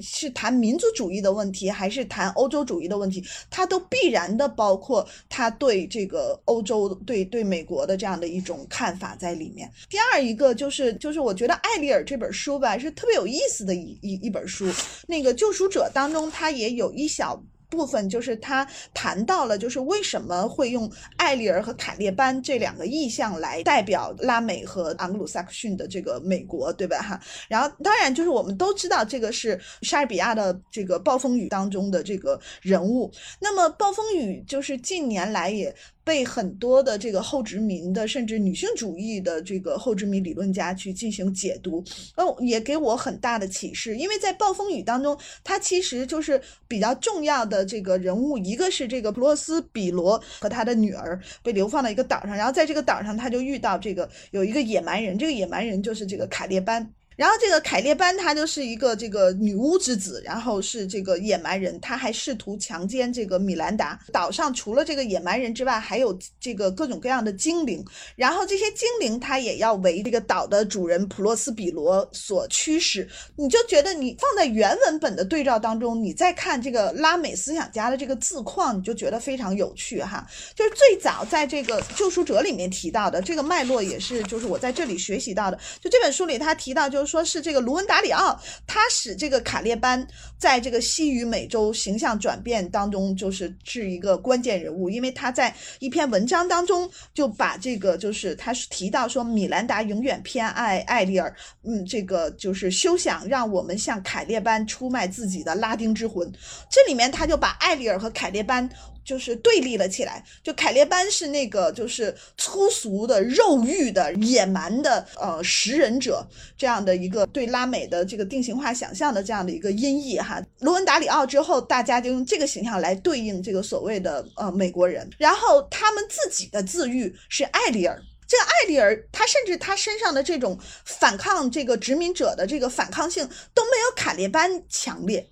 [0.00, 9.70] 是谈民族主义的问题，还是谈欧洲主义的问题，它都必然的包括他对这个欧洲、对对美国的这样的一种看法在里面。
[9.88, 14.66] 第二一个就是，就是我觉得艾丽尔这本书吧，是特别有意思的一一一本书。
[15.06, 17.42] 那个救赎者当中，他也有一小。
[17.70, 27.00] 部分就是他谈到了，就是为什么会用艾丽尔和卡列班这两个意象来代表拉美和昂格鲁萨克逊的这个美国，对吧？
[27.00, 33.10] 哈，然后当然就是我们都知道这个是莎士比亚的这个暴风雨当中的这个人物。
[33.40, 35.74] 那么暴风雨就是近年来也。
[36.02, 41.84] 被很多的这个后殖民的，甚至女性主义的这个后殖民理论家去进行解读，
[42.16, 43.96] 哦，也给我很大的启示。
[43.96, 56.92] 因为在《暴风雨》当中，他其实就是比较重要的这个人物，一个是这个普洛斯比罗和他的女儿被流放到一个岛上，然后在这个岛上他就遇到这个有一个野蛮人，这个野蛮人就是这个卡列班。
[57.20, 64.00] 然后这个凯列班他就是一个这个女巫之子，然后是这个野蛮人，他还试图强奸这个米兰达。
[64.10, 67.84] 岛上除了这个野蛮人之外，还有这个各种各样的精灵。
[68.16, 73.06] 然后这些精灵他也要为这个岛的主人普洛斯比罗所驱使。
[73.36, 80.26] 你就觉得你放在原文本的对照当中，你再看这个拉美思想家的这个字框，你就觉得非常有趣哈。
[80.54, 85.58] 就是最早在这个救赎者里面提到的这个脉络，也是就是我在这里学习到的。
[85.82, 87.09] 就这本书里他提到就是。
[87.10, 90.06] 说是这个卢恩达里奥，他使这个卡列班
[90.38, 106.30] 在这个西语美洲形象转变当中，就是是一个关键人物，因为他在一篇文章当中就把这个就是他是提到说米兰达永远偏爱艾丽尔，嗯，这个就是休想让我们向凯列班出卖自己的拉丁之魂。
[106.70, 108.70] 这里面他就把艾丽尔和凯列班。
[109.04, 120.42] 就是对立了起来，就凯列班是那个就是粗俗的、肉欲的、野蛮的呃食人者这样的一个对拉美的这个定型化想象的这样的一个音译哈。
[120.60, 128.00] 罗恩达里奥之后，大家就用这个形象来对应这个所谓的呃美国人，然后他们自己的自喻是艾丽尔。
[128.28, 135.28] 这个艾丽尔，他甚至他身上的这种反抗这个殖民者的这个反抗性都没有卡列班强烈。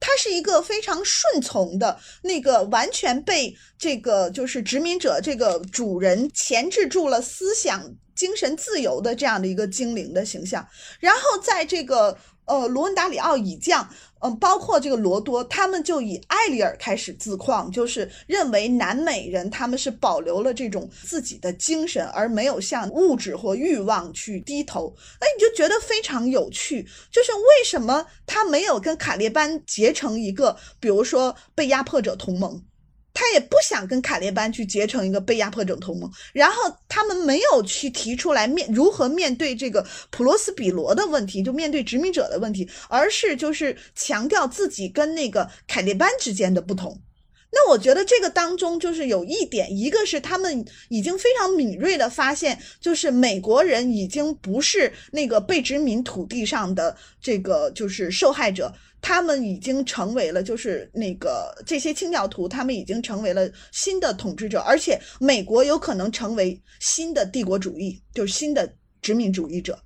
[0.00, 10.66] 他是一个非常顺从的那个，完全被这个就是殖民者这个主人钳制住了思想、精神自由的这样的一个精灵的形象，
[11.00, 12.16] 然后在这个。
[12.46, 13.88] 呃，罗恩达里奥已将，
[14.24, 24.94] 嗯，包括这个罗多，他们就以艾里尔开始自况，就是认为南美人他们是保留了这种自己的精神，而没有向物质或欲望去低头。
[25.20, 32.62] 哎，你就觉得非常有趣，就是为什么他没有跟卡列班结成一个，比如说被压迫者同盟？
[33.14, 47.00] 他也不想跟卡列班去结成一个被压迫者同盟，然后他们没有去提出来面如何面对这个普罗斯比罗的问题，就面对殖民者的问题，而是就是强调自己跟那个卡列班之间的不同。
[47.54, 58.74] 那我觉得这个当中就是有一点，一个是他们已经非常敏锐的发现，就是美国人已经不是那个被殖民土地上的这个就是受害者。
[59.00, 68.66] 他们已经成为了，就是那个这些清教徒，他们已经成为了新的统治者，而且美国有可能成为新的帝国主义，就是新的
[69.02, 69.78] 殖民主义者。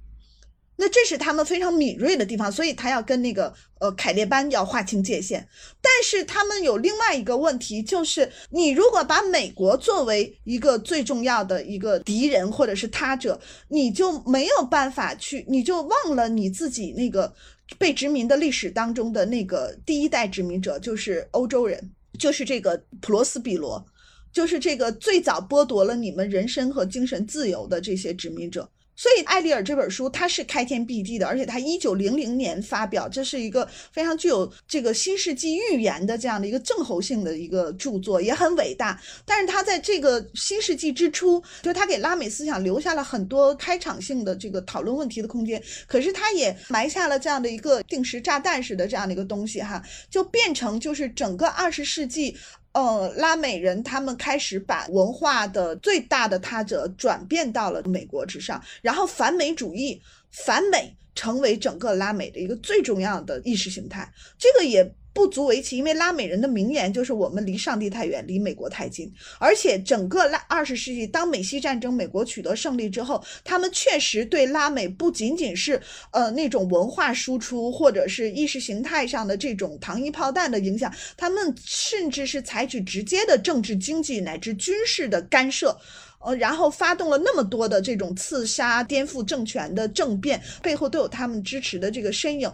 [0.81, 5.47] 那这是他们非常敏锐的地方，所以他要跟那个呃凯列班要划清界限。
[5.83, 17.35] 但是他们有另外一个问题，就是你如果把美国作为一个最重要的一个敌人或者是他者，你就没有办法去，你就忘了你自己那个。
[17.77, 23.85] 被殖民的历史当中的那个第一代殖民者就是欧洲人，就是这个普罗斯比罗，
[24.33, 28.67] 就是这个最早剥夺了你们人身和精神自由的这些殖民者。
[28.99, 39.01] 所以，艾丽尔这本书它是开天辟地的，而且它一九零零年发表，这是一个非常具有这个新世纪预言的这样的一个正候性的一个著作，也很伟大。
[39.25, 45.63] 但是，它在这个新世纪之初，就它给拉美思想留下了很多开场性的这个讨论问题的空间。
[45.87, 49.81] 可是，它也埋下了这样的一个定时炸弹式的这样的一个东西，哈，
[50.11, 52.37] 就变成就是整个二十世纪。
[52.73, 60.01] 呃，拉美人他们开始把文化的最大的他者转变到了美国之上，然后反美主义、
[60.31, 64.13] 反美成为整个拉美的一个最重要的意识形态。
[64.39, 64.95] 这个也。
[65.19, 69.13] 不足为奇，因为拉美人的名言就是“我们离上帝太远，离美国太近”。
[69.41, 85.77] 而且，整个拉二十世纪，当美西战争美国取得胜利之后，他们确实对拉美不仅仅是呃那种文化输出，或者是意识形态上的这种糖衣炮弹的影响，他们甚至是采取直接的政治、经济乃至军事的干涉。
[86.21, 92.51] 呃，然后发动了那么多的这种刺杀、颠覆政权的政变，背后都有他们支持的这个身影。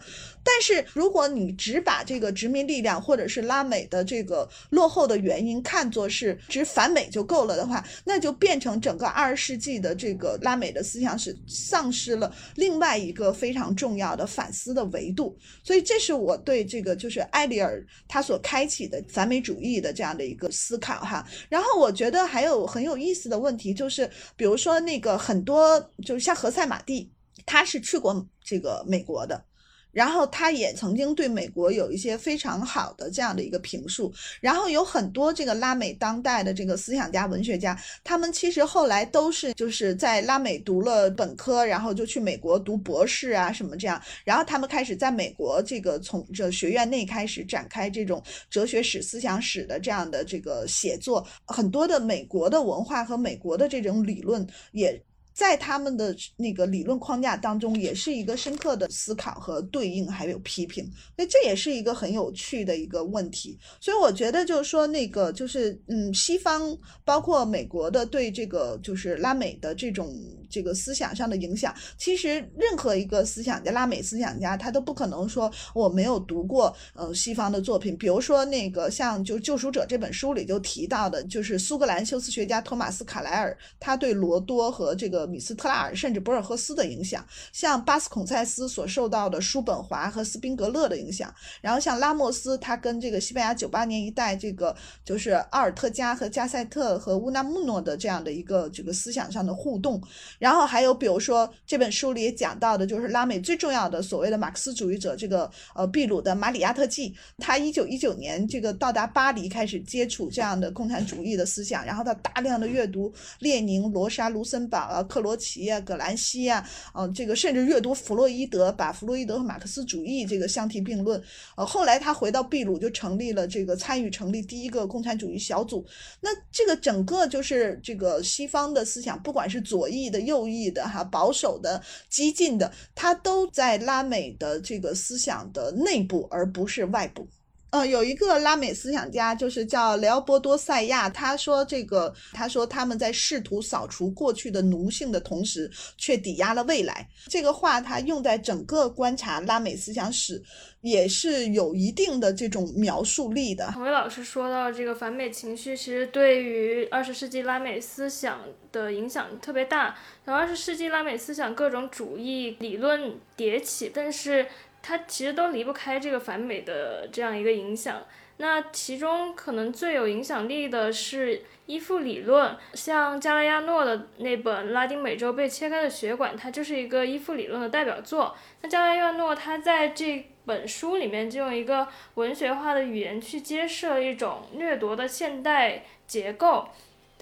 [0.46, 15.34] 但是，如果你只把这个殖民力量或者是拉美的这个落后的原因看作是只反美就够了的话，那就变成整个二十世纪的这个拉美的思想史丧失了另外一个非常重要的反思的维度。
[15.62, 21.26] 所以，这是我对这个就是埃里尔他所开启的反美主义的这样的一个思考哈。
[21.48, 27.08] 然后，我觉得还有很有意思的问问题就是，比如说那个很多就是像何塞马蒂，
[27.46, 29.44] 他是去过这个美国的。
[29.94, 55.00] 然后他也曾经对美国有一些非常好的这样的一个评述，然后有很多这个拉美当代的这个思想家、文学家，他们其实后来都是就是在拉美读了本科，然后就去美国读博士啊什么这样，然后他们开始在美国这个从这学院内开始展开这种哲学史、思想史的这样的这个写作，很多的美国的文化和美国的这种理论也。
[55.34, 60.84] 在他们的那个理论框架当中，也是一个深刻的思考和对应，还有批评，
[61.16, 63.58] 所以这也是一个很有趣的一个问题。
[63.80, 70.14] 所以我觉得就是说，那个就是嗯，西方包括美国的对这个就是拉美的这种。
[70.50, 77.96] 这个思想上的影响，其实任何一个思想家、拉美思想家，他都不可能说我没有读过呃西方的作品。
[77.96, 100.00] 比如说那个像就《救赎者》这本书里就提到的，就是苏格兰修辞学家托马斯·卡莱尔，他对罗多和这个米斯特拉尔甚至博尔赫斯的影响，像巴斯孔塞斯所受到的叔本华和斯宾格勒的影响，然后像拉莫斯他跟这个西班牙九八年一代这个就是阿尔特加和加塞特和乌纳穆诺的这样的一个这个思想上的互动，
[100.38, 116.58] 然后还有比如说这本书里也讲到的就是拉美最重要的所谓的马克思主义者这个呃秘鲁的马里亚特季，他一九一九年这个到达巴黎开始接触这样的共产主义的思想，然后他大量的阅读列宁、罗莎、卢森堡啊、克罗齐啊、葛兰西呀
[116.92, 121.22] 啊，呃，这个甚至阅读弗洛伊德，把弗洛伊德和马克思主义这个相提并论。
[121.56, 125.86] 呃，后来他回到秘鲁就成立了这个参与成立第一个共产主义小组。
[126.20, 137.28] 那这个整个就是这个西方的思想，不管是左翼的、右翼的、哈保守的、激进的，它都在拉美的这个思想的内部，而不是外部。
[137.74, 145.68] 呃，有一个拉美思想家，就是叫雷奥波多·塞亚，他说这个，他说他们在试图扫除过去的奴性的同时，
[145.98, 147.08] 却抵押了未来。
[147.26, 150.40] 这个话他用在整个观察拉美思想史，
[150.82, 153.66] 也是有一定的这种描述力的。
[153.72, 158.38] 彭威老师说到这个反美情绪，其实对于二十世纪拉美思想
[158.70, 159.96] 的影响特别大。
[160.24, 164.46] 然后二十世纪拉美思想各种主义理论迭起，但是。
[164.86, 168.02] 它其实都离不开这个反美的这样一个影响。
[168.36, 178.36] 那其中可能最有影响力的是依附理论，像加拉亚诺的那本《拉丁美洲被切开的血管》，它就是一个依附理论的代表作。
[178.60, 186.68] 那加拉亚诺他在这本书里面就用一个文学化的语言去揭示了一种掠夺的现代结构。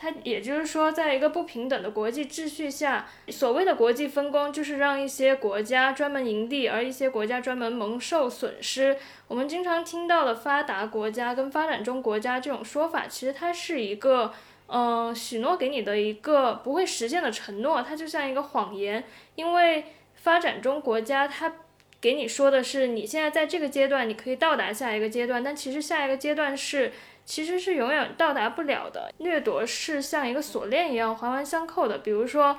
[0.03, 8.96] 它也就是说，在一个不平等的国际秩序下，所谓的国际分工就是让一些国家专门盈利，而一些国家专门蒙受损失。
[9.28, 14.32] 我们经常听到的发达国家跟发展中国家这种说法，其实它是一个，
[14.66, 19.05] 嗯，许诺给你的一个不会实现的承诺，它就像一个谎言。
[19.36, 19.84] 因为
[20.16, 21.53] 发展中国家它
[22.00, 26.90] 给你说的是，你现在在这个阶段你可以到达下一个阶段，但其实下一个阶段是。
[27.24, 29.12] 其实是永远到达不了的。
[29.18, 31.98] 掠夺是像一个锁链一样环环相扣的。
[31.98, 32.58] 比如说，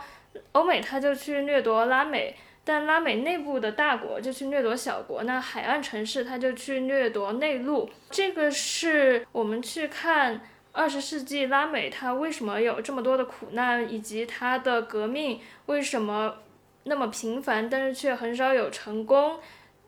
[0.54, 5.24] 欧美他就去掠夺拉美，但拉美内部的大国就去掠夺小国。
[5.24, 7.90] 那海岸城市他就去掠夺内陆。
[8.10, 10.42] 这个是我们去看
[10.72, 16.38] 二十世纪拉美它为什么有这么多的苦难，以及它的革命为什么
[16.86, 19.40] 那么频繁，但是却很少有成功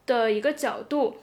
[0.06, 1.18] 的一个角度。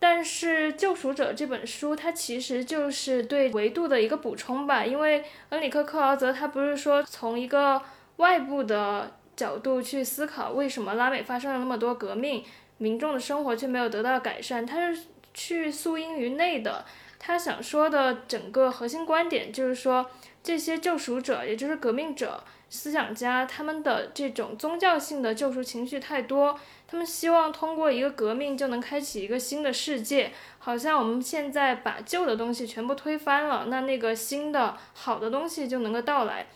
[0.00, 4.84] 但是《救赎者》这本书，它其实就是对维度的一个补充吧。
[4.84, 7.82] 因为恩里克·克劳泽他不是说从一个
[8.16, 12.44] 外部的角度去思考为什么拉美发生了那么多革命，
[12.78, 15.02] 民众的生活却没有得到改善，他是
[15.34, 16.84] 去溯因于内的。
[17.18, 20.08] 他想说的整个核心观点就是说，
[20.44, 26.56] 这些救赎者，也就是革命者、思想家，他们的这种宗教性的救赎情绪太多。
[26.90, 36.46] 他们希望通过一个革命就能开启一个新的世界，好像我们现在把旧的东西全部推翻了，那那个新的好的东西就能够到来，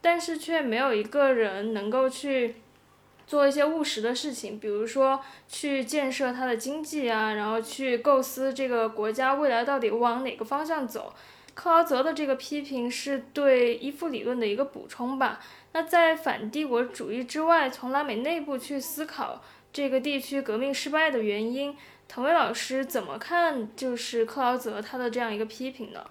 [0.00, 2.54] 但是却没有一个人能够去
[3.26, 11.12] 做一些务实的事情，比如说去建设它的经济啊，然后去构思这个国家未来到底往哪个方向走。
[11.52, 15.40] 克劳泽的这个批评是对依附理论的一个补充吧。
[15.72, 19.42] 那在反帝国主义之外，从拉美内部去思考。
[19.74, 23.68] 这个地区革命失败的原因，滕威老师怎么看？
[23.74, 26.06] 就是克劳泽他的这样一个批评呢？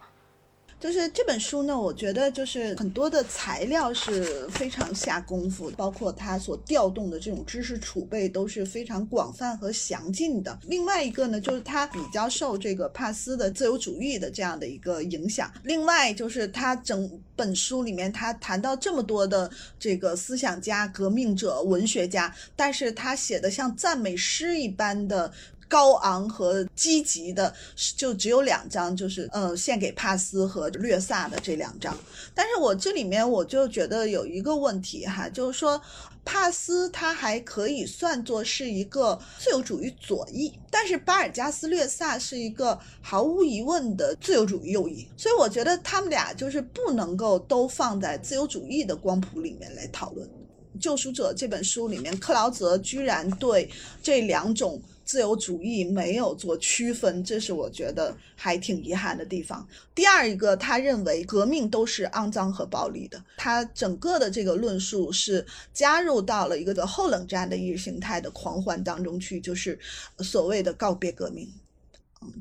[0.83, 10.59] 就是这本书呢，我觉得就是很多的材料是非常下功夫，包括他所调动的这种知识储备都是非常广泛和详尽的。
[10.67, 15.49] 另外一个呢，就是他比较受这个帕斯的自由主义的这样的一个影响。
[15.63, 25.31] 另外就是他整本书里面他谈到这么多的这个思想家、革命者、文学家，但是他写的像赞美诗一般的。
[25.73, 27.51] 高昂和积极的，
[27.97, 31.97] 就只有两张，就是呃，献给帕斯和略萨的这两张。
[32.35, 35.81] 但是我这里面我就觉得有一个问题哈，就是说
[36.23, 50.27] 帕斯他还可以算作是一个自由主义左翼，但是巴尔加斯略萨是一个毫无疑问的自由主义右翼，所以我觉得他们俩就是不能够都放在自由主义的光谱里面来讨论。
[50.79, 53.67] 《救赎者》这本书里面，克劳泽居然对
[54.03, 54.79] 这两种。
[55.03, 59.67] 自由主义没有做区分，这是我觉得还挺遗憾的地方。
[59.93, 63.23] 第二一个，他认为革命都是肮脏和暴力的。
[63.37, 69.77] 他整个的这个论述是加入到了一个的后冷战的意识形态的狂欢当中去，就是
[70.19, 71.51] 所谓的告别革命。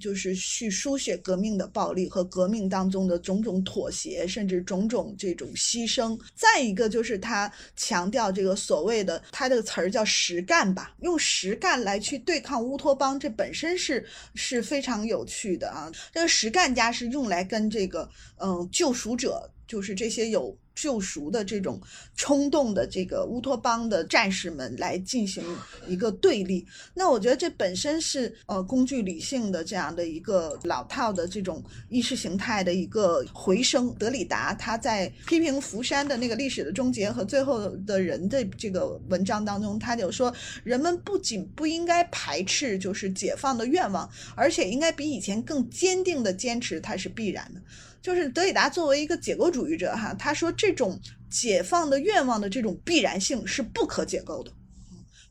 [0.00, 6.18] 就是去书写革命的暴力和革命当中的种种妥协，甚至种种这种牺牲。
[6.34, 14.04] 再一个就是他强调这个所谓的他这个词儿叫实干吧，用实干来去对抗乌托邦，这本身是
[14.34, 15.90] 是非常有趣的啊。
[16.12, 20.54] 这个实干家是用来跟这个嗯救赎者，就是这些有。
[20.74, 21.78] 救赎的这种
[22.16, 25.44] 冲动的这个乌托邦的战士们来进行
[25.86, 33.94] 一个对立，那我觉得这本身是呃工具理性的这样的一个老套的这种意识形态的一个回声。
[33.98, 47.60] 德里达他在批评福山的那个历史的终结和最后的人的这个文章当中，他就说人们不仅不应该排斥就是解放的愿望，而且应该比以前更坚定的坚持它是必然的。
[48.02, 51.00] 就是德里达作为一个解构主义者，哈，他说这种
[51.30, 54.50] 解放的愿望的这种必然性是不可解构的，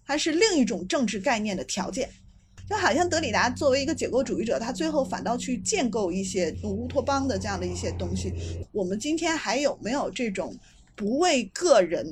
[0.05, 2.09] 它是另一种政治概念的条件。
[2.69, 8.33] 就好像德里达作为一个解构主义者，他最后反倒去建构一些乌托邦的这样的一些东西。
[8.71, 10.57] 我们今天还有没有这种
[10.95, 12.07] 不为个人？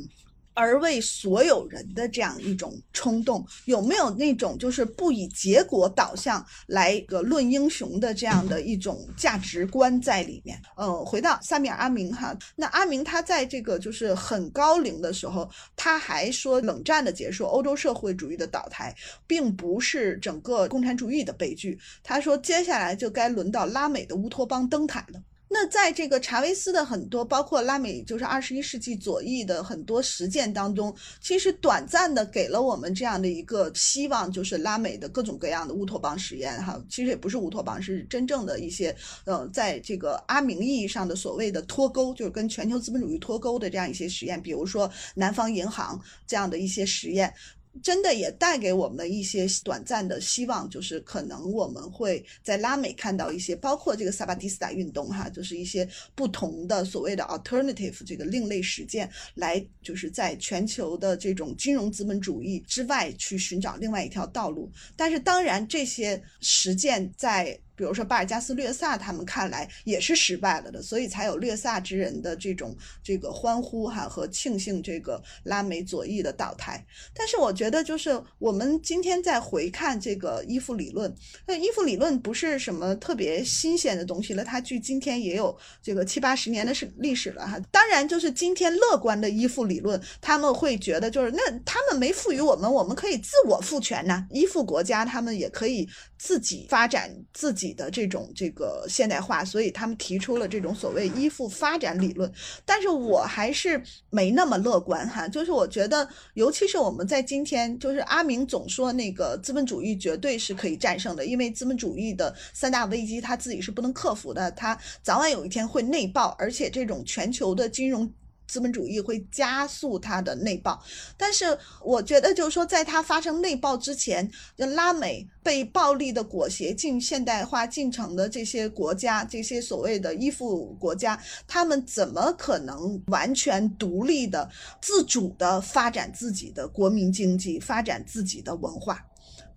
[0.53, 10.61] 而为所有人的这样一种冲动，有没有那种就是不以结果导向来个论英雄的这样的一种价值观在里面？
[10.75, 18.93] 嗯，回到萨米尔阿明哈，那阿明他在这个就是很高龄的时候，他还说冷战的结束、欧洲社会主义的倒台，
[19.25, 21.79] 并不是整个共产主义的悲剧。
[22.03, 25.21] 他说，接下来就该轮到拉美的乌托邦登台了。
[25.51, 38.95] 那在这个查韦斯的很多，包括拉美，就是二十一世纪左翼的很多实践当中，其实短暂的给了我们这样的一个希望，就是拉美的各种各样的乌托邦实验，哈，其实也不是乌托邦，是真正的一些，
[39.25, 47.33] 呃，在这个阿明意义上的所谓的脱钩，就是跟全球资本主义脱钩的这样一些实验，比如说南方银行这样的一些实验。
[47.81, 64.69] 真的也带给我们一些短暂的希望，就是可能我们会在拉美看到一些，包括这个萨巴蒂斯塔运动，哈，就是一些不同的所谓的 alternative 这个另类实践，来就是在全球的这种金融资本主义之外去寻找另外一条道路。
[64.95, 67.59] 但是当然，这些实践在。
[67.79, 76.85] 比如说巴尔加斯、略萨他们看来也是失败了的，所以才有略萨之人的这种这个欢呼哈和庆幸这个拉美左翼的倒台。
[77.13, 81.15] 但是我觉得，就是我们今天在回看这个依附理论，
[81.47, 87.57] 那依附理论不是什么特别新鲜的东西了，它距今天也有这个七八十年的是历史了哈。
[87.71, 94.27] 当然，就是今天乐观的依附理论，他们会觉得就是那他们没赋予我们，我们可以自我赋权呐。
[94.31, 97.68] 依附国家，他们也可以自己发展自己。
[97.73, 102.31] 的这种这个现代化，所以他们提出了这种所谓依附发展理论，
[102.65, 105.27] 但是我还是没那么乐观哈。
[105.27, 118.11] 就是我觉得，尤其是我们在今天，就是阿明总说那个资本主义绝对是可以战胜的，因为资本主义的三大危机他自己是不能克服的，他早晚有一天会内爆，而且这种全球的金融。
[118.49, 120.83] 资本主义会加速它的内爆，
[121.15, 124.27] 但是我觉得就是说，在它发生内爆之前，
[124.57, 134.49] 就拉美被暴力的裹挟进现代化进程的这些国家，这些所谓的依附国家，他们怎么可能完全独立的、
[134.81, 138.99] 自主的发展自己的国民经济、发展自己的文化？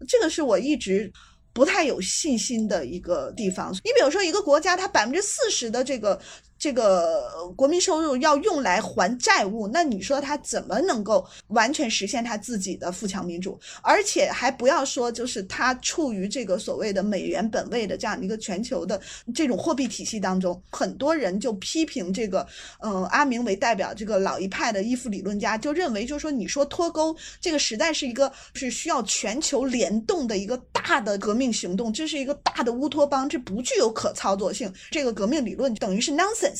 [0.07, 1.11] 这个是我一直。
[1.55, 3.71] 不太有信心的一个地方。
[3.85, 6.19] 你比如说，一个国家，它百分之四十的这个
[6.63, 13.59] 这个国民收入要用来还债务，那你说他怎么能够完全实现他自己的富强民主？
[13.83, 19.01] 而且还不要说，就是他处于这个所谓的美元本位的这样一个全球的
[19.35, 22.47] 这种货币体系当中，很多人就批评这个，
[22.79, 31.33] 嗯，阿明为代表这个老一派的依附理论家就认为，就是说你说脱钩这个时代是一个是需要全球联动的一个大的革。
[31.35, 34.73] 命行动，这是一个大的乌托邦，这不具有可操作性。
[34.91, 36.52] 这个革命理论等于是 nonsense。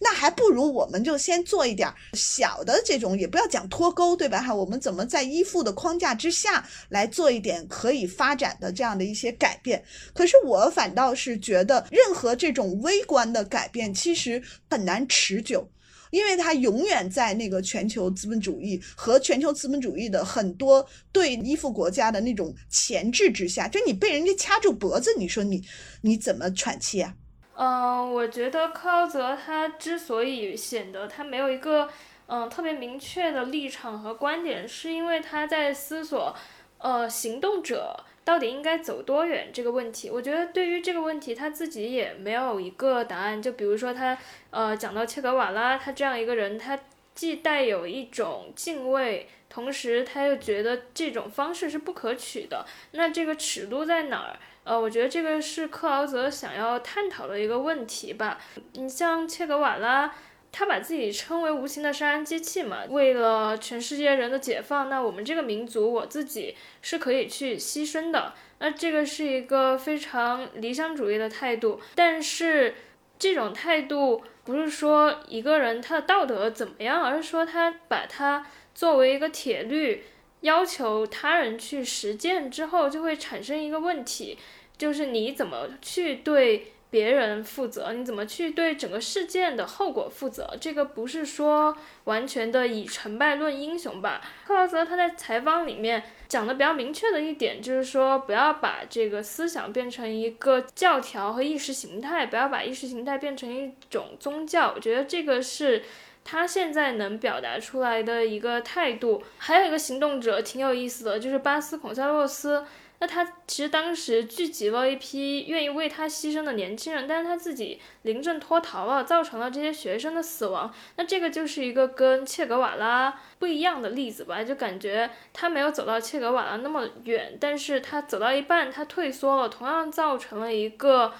[0.00, 4.40] 那还不如我们就先做一点小的这种，也不要讲脱钩，对吧？
[4.40, 9.82] 哈，我们怎么在依附的框架之下来做一点可以发展的这样的一些改变？
[10.14, 15.68] 可是我反倒是觉得，任何这种微观的改变其实很难持久。
[16.10, 25.62] 因为它永远在那个全球资本主义和全球资本主义的很多对依附国家的那种钳制之下，就你被人家掐住脖子，你说你
[26.00, 27.14] 你怎么喘气啊？
[27.58, 31.88] 嗯，我觉得柯泽他之所以显得他没有一个
[32.28, 36.34] 嗯特别明确的立场和观点，是因为他在思索
[36.78, 38.04] 呃行动者。
[38.24, 43.40] 到底应该走多远这个问题，我觉得对于这个问题他自己也没有一个答案。
[43.40, 44.18] 就比如说他，
[44.50, 46.78] 呃，讲到切格瓦拉他这样一个人，他
[47.14, 52.66] 既带有一种敬畏，同时他又觉得这种方式是不可取的。
[52.92, 54.36] 那这个尺度在哪儿？
[54.68, 58.38] 呃，我觉得这个是克劳泽想要探讨的一个问题吧。
[58.74, 60.12] 你像切格瓦拉。
[60.50, 62.78] 他把自己称为无情的杀人机器嘛？
[62.88, 68.32] 为了全世界人的解放，那我们这个民族，我自己是可以去牺牲的。
[68.58, 72.74] 那这个是一个非常理想主义的态度，但是
[73.18, 80.02] 这种态度不是说一个人他的道德怎么样，而是说他把它作为一个铁律，
[80.40, 84.38] 要求他人去实践之后，就会产生一个问题，
[84.78, 86.72] 就是你怎么去对。
[86.90, 90.56] 别人负责，你怎么去对整个事件的后果负责？
[90.58, 94.22] 这个不是说完全的以成败论英雄吧？
[94.46, 104.72] 克劳泽他在采访里面讲的比较明确的一点就是说，不要把这个思想变成一个教条和意识形态，不要把意识形态变成一种宗教。
[104.74, 105.82] 我觉得这个是
[106.24, 109.22] 他现在能表达出来的一个态度。
[109.36, 112.64] 还有一个行动者挺有意思的，就是巴斯孔塞洛斯。
[113.00, 120.72] 那他其实当时聚集了一批愿意为他牺牲的年轻人，但是他自己临阵脱逃了，造成了这些学生的死亡。
[120.96, 124.42] 那这个就是一个跟切格瓦拉不一样的例子吧？
[124.42, 131.12] 就感觉他没有走到切格瓦拉那么远，但是他走到一半，他退缩了，同样造成了一个。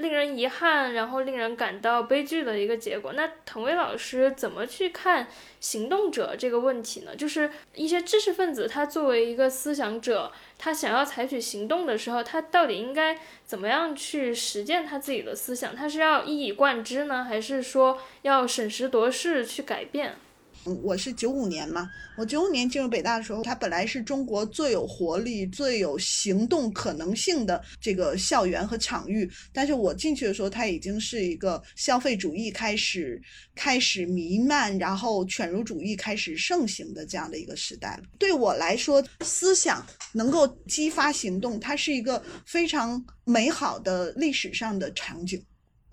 [0.00, 3.12] 令人遗憾，然后令人感到悲剧的一个结果。
[3.12, 5.28] 那滕威老师怎么去看
[5.60, 7.14] 行动者这个问题呢？
[7.14, 15.76] 就是一些知识分子，他作为一个思想者，他想要采取行动的时候，他到底应该怎么样去实践他自己的思想？
[15.76, 20.16] 他是要一以贯之呢，还是说要审时度势去改变？
[20.64, 33.20] 我是九五年嘛，我九五年进入北大的时候，它本来是中国最有活力、最有行动可能性的这个校园和场域，但是我进去的时候，它已经是一个消费主义开始
[33.54, 37.98] 开始弥漫，然后犬儒主义开始盛行的这样的一个时代。
[38.18, 45.42] 对我来说，思想能够激发行动，它是一个非常美好的历史上的场景。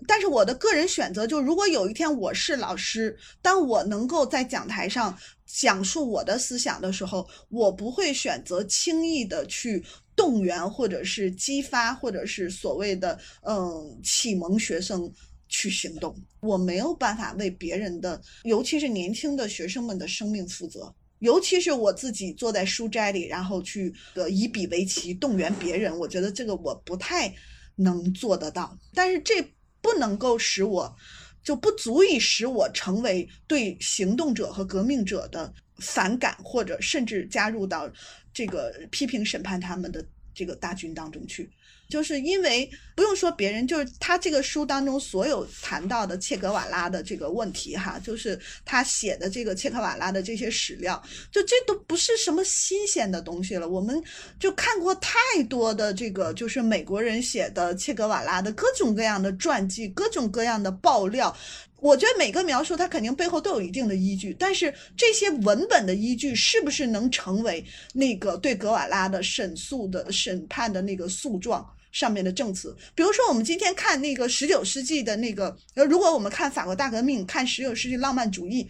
[0.08, 9.84] 但是我的个人选择就，如果有一天我是老师，当我能够在讲台上讲述我的思想的时候，我不会选择轻易的去
[10.16, 15.12] 动员，或者是激发，或者是所谓的嗯启蒙学生
[15.46, 16.16] 去行动。
[16.40, 27.30] 我没有办法为别人的，尤其是年轻的学生们的生命负责，尤其是我自己坐在书斋里，然后去呃以笔为旗动员别人，我觉得这个我不太
[27.76, 28.74] 能做得到。
[28.94, 29.46] 但是这。
[29.80, 30.96] 不能够使我，
[31.42, 37.90] 就不足以使我成为对行动者和革命者的反感，或者甚至加入到
[38.32, 40.04] 这个批评审判他们的
[40.34, 41.50] 这个大军当中去。
[41.88, 53.66] 就是因为不用说别人，就是他这个书当中所有谈到的切格瓦拉的这个问题哈，就是他写的这个切格瓦拉的这些史料，就这都不是什么新鲜的东西了。
[53.66, 54.02] 我们
[54.38, 55.18] 就看过太
[55.48, 61.34] 多的这个，就是美国人写的切格瓦拉的各种各样的传记，各种各样的爆料。
[61.80, 67.64] 我觉得每个描述它肯定背后都有一定的依据，但是这些文本的依据是不是能成为
[67.94, 71.66] 那个对格瓦拉的审诉的审判的那个诉状？
[71.90, 78.68] 上面的证词，比如说我们今天看那个十九世纪的那个，呃，如果我们看法国大革命，看十九世纪浪漫主义，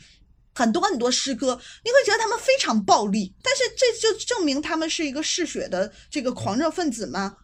[0.55, 7.37] 很多很多诗歌，你会觉得他们非常暴力，但是这就证明他们是一个嗜血的这个狂热分子吗？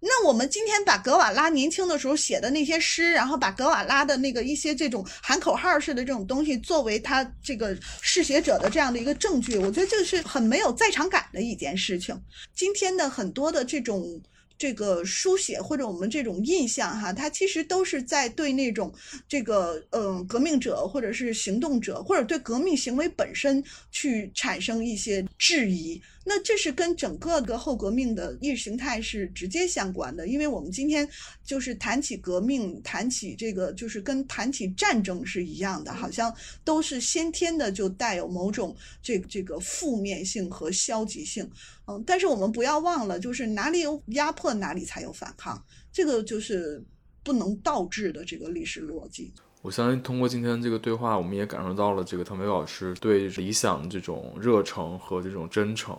[0.00, 12.16] 那我们今天把格瓦拉年轻的时候写的那些诗，然后把格瓦拉的那个一些这种喊口号式的这种东西作为他这个嗜血者的这样的一个证据，我觉得这是很没有在场感的一件事情。
[12.54, 14.20] 今天的很多的这种。
[14.58, 18.92] 这个书写或者我们这种印象哈，它其实都是在对那种
[19.28, 26.02] 这个嗯革命者或者是行动者或者对革命行为本身去产生一些质疑。
[26.28, 31.08] 那这是跟整个的后革命的意识形态是直接相关的，因为我们今天
[31.42, 36.30] 就是谈起革命，谈起这个就是跟谈起战争是一样的，好像
[36.62, 41.50] 都是先天的就带有某种这这个负面性和消极性。
[41.86, 46.84] 嗯，但是我们不要忘了，就是哪里有压迫，哪里才有反抗，这个就是
[47.24, 49.32] 不能倒置的这个历史逻辑。
[49.62, 55.96] 我相信通过今天这个对话，我们也感受到了这个滕梅老师对理想这种热诚和这种真诚。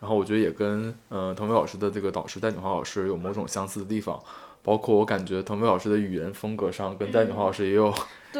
[0.00, 4.18] 然后我觉得也跟呃滕梅老师的这个导师戴锦华老师有某种相似的地方，
[4.62, 7.92] 包括我感觉滕梅老师的语言风格上跟戴锦华老师也有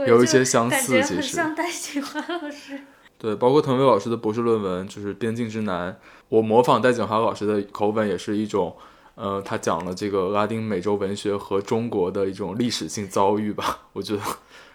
[0.06, 2.78] 有一些相似，其实像戴锦华老师。
[3.18, 5.92] 对，包括滕梅老师的博士论文就是《边境之南》，
[6.28, 8.76] 我模仿戴锦华老师的口吻，也是一种，
[9.16, 14.22] 呃，他讲了这个拉丁美洲文学和中国的一种历史性遭遇吧， 我觉得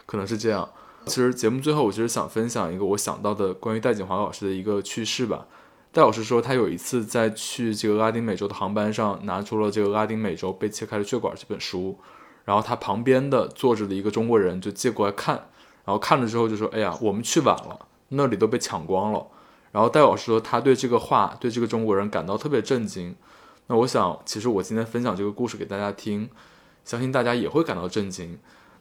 [0.05, 0.67] 可能是这样。
[1.05, 5.45] 其实节目最后，我其实想分享一个我想到的关于戴锦华老师的一个趣事吧。
[5.93, 11.99] 戴老师说，他有一次在去这个拉丁美洲的航班上，拿出了这个《拉丁美洲被切开的血管》这本书，
[12.45, 15.35] 然后他旁边的坐着的一个中国人就借过来看，
[15.85, 19.27] 然后看了之后就说：“哎呀，我们去晚了，那里都被抢光了。”
[19.71, 23.15] 然后戴老师说，他对这个话，对这个中国人感到特别震惊。
[23.67, 26.27] 那我想，其实我今天分享这个故事给大家听，
[26.83, 28.39] 相信大家也会感到震惊。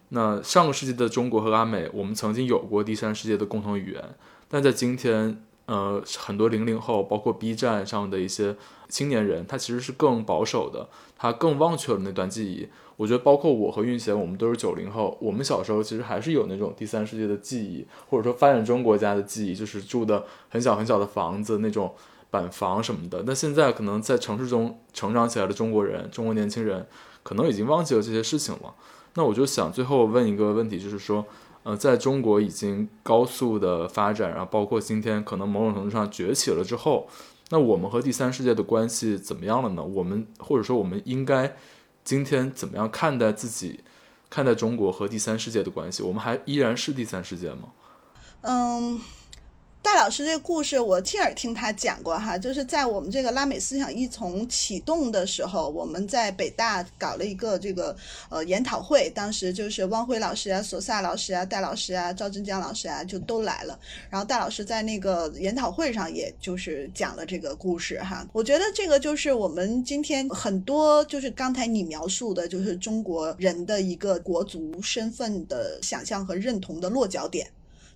[0.09, 4.15] 那上个世纪的中国和拉美，我们曾经有过第三世界的共同语言，
[4.49, 8.57] 但在今天，呃，很多零零后，包括 B 站上的一些
[8.89, 12.69] 青年人，他其实是更保守的，他更忘却了那段记忆。
[12.97, 21.95] 我觉得，包括我和运贤，我们都是九零后，我们小时候其实还是有那种第三世界的记忆，或者说发展中国家的记忆，就是住的很小很小的房子，那种
[22.31, 23.23] 板房什么的。
[23.27, 26.87] 那现在可能在城市中成长起来的中国人，中国年轻人，
[27.23, 28.75] 可能已经忘记了这些事情了。
[29.15, 31.25] 那我就想最后问一个问题，就是说，
[31.65, 37.09] 呃，在中国已经高速的发展，然后包括今天可能某种程度上崛起了之后，
[37.51, 39.83] 那我们和第三世界的关系怎么样了呢？
[39.83, 41.57] 我们或者说我们应该
[42.03, 43.81] 今天怎么样看待自己，
[44.29, 46.03] 看待中国和第三世界的关系？
[46.03, 47.69] 我们还依然是第三世界吗？
[48.41, 49.01] 嗯。
[49.83, 57.95] 戴老师这个故事，我亲耳听他讲过哈，就是在我们这个拉美思想一从启动的时候，我们在北大搞了一个这个
[58.29, 63.77] 呃研讨会，当时就是汪辉老师啊、索萨老师啊、戴老师啊、赵振江老师啊就都来了，
[64.09, 77.51] 然后戴老师在那个研讨会上也就是讲了这个故事哈，我觉得这个就是我们今天很多就是刚才你描述的，就是中国人的一个国族身份的想象和认同的落脚点。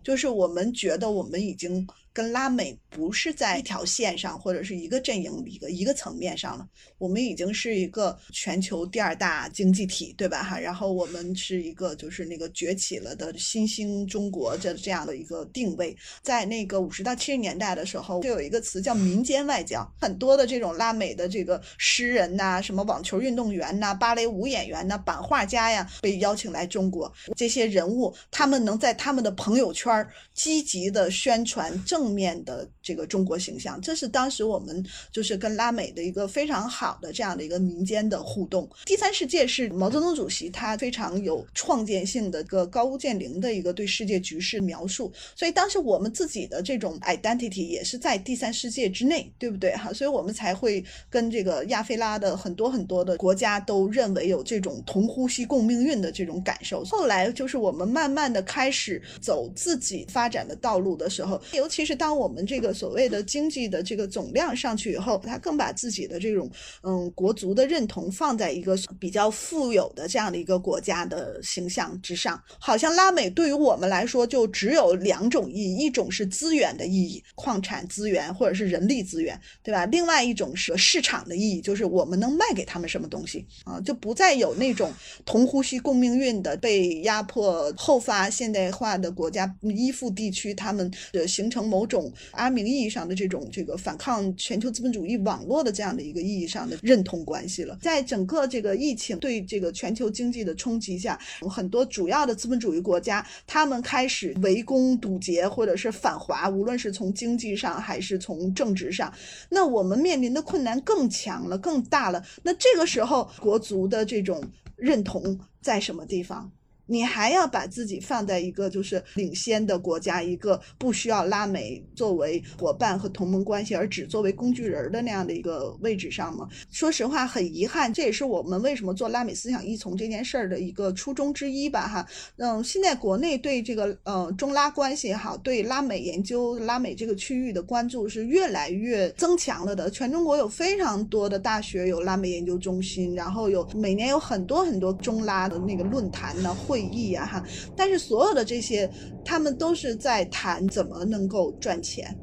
[0.07, 1.85] 就是我们觉得我们已经
[2.17, 6.67] 跟拉美不是在一条线上，或者是一个阵营一个一个层面上了。
[6.97, 10.43] 我们已经是一个全球第二大经济体，对吧？
[10.43, 15.95] 哈，然后我们是一个就是那个崛起了的新兴中国这这样的一个定位。
[16.23, 27.13] 在那个五十到七十年代的时候，就有一个词叫民间外交，很多的这种拉美的这个诗人呐，什么网球运动员呐，芭蕾舞演员呐，版画家呀，被邀请来中国。
[27.37, 29.95] 这些人物，他们能在他们的朋友圈。
[30.33, 38.69] 积极的宣传正面的这个中国形象，这是当时我们就是跟拉美的一个非常好的这样的一个民间的互动。
[38.85, 49.93] 第三世界是毛泽东主席他非常有创建性的一个高屋建瓴的一个对世界局势描述，所以当时我们自己的这种 identity 也是在第三世界之内，对不对哈？
[49.93, 56.85] 所以我们才会跟这个亚非拉的很多很多的国家都认为有这种同呼吸共命运的这种感受。
[56.85, 59.97] 后来就是我们慢慢的开始走自己。
[60.09, 66.49] 发展的道路的时候，尤其是当我们这个所谓的经济的这个总量上去以后，他更把自己的这种
[66.83, 72.41] 嗯国足的认同放在一个比较富有的这样的一个国家的形象之上。
[72.61, 79.85] 好像拉美对于我们来说就只有两种意义，一种是资源的意义，矿产资源或者是人力资源，对吧？
[79.87, 84.93] 另外一种是市场的意义，就是我们能卖给他们什么东西啊，就不再有那种
[85.25, 89.53] 同呼吸共命运的被压迫后发现代化的国家。
[89.63, 97.77] 依附地区，他们的形成某某种阿明意义上的这种这个反抗全球资本主义网络的这样的一个意义上的认同关系了。
[97.83, 101.21] 在整个这个疫情对这个全球经济的冲击下，
[101.51, 109.13] 很多主要的资本主义国家，他们开始围攻堵截或者是反华，无论是从经济上还是从政治上，
[109.51, 112.25] 那我们面临的困难更强了，更大了。
[112.43, 114.43] 那这个时候，国足的这种
[114.77, 116.51] 认同在什么地方？
[116.87, 126.49] 你还要把自己放在一个就是领先的国家，一个不需要拉美作为伙伴和同盟关系，而只作为工具人的那样的一个位置上吗？
[126.71, 131.89] 说实话，很遗憾，这也是我们为什么做拉美思想依从这件事儿的一个初衷之一吧。
[131.89, 132.07] 哈，
[132.37, 139.91] 嗯，现在国内对这个呃中拉关系也好，对拉美研究、拉美这个区域的关注是越来越增强了的。
[139.91, 146.76] 全中国有非常多的大学有拉美研究中心，然后有每年有很多很多中拉的那个论坛呢会。
[146.77, 147.43] 会议呀，哈，
[147.75, 148.91] 但是所有的这些，
[149.25, 152.21] 他们都是在谈怎么能够赚钱。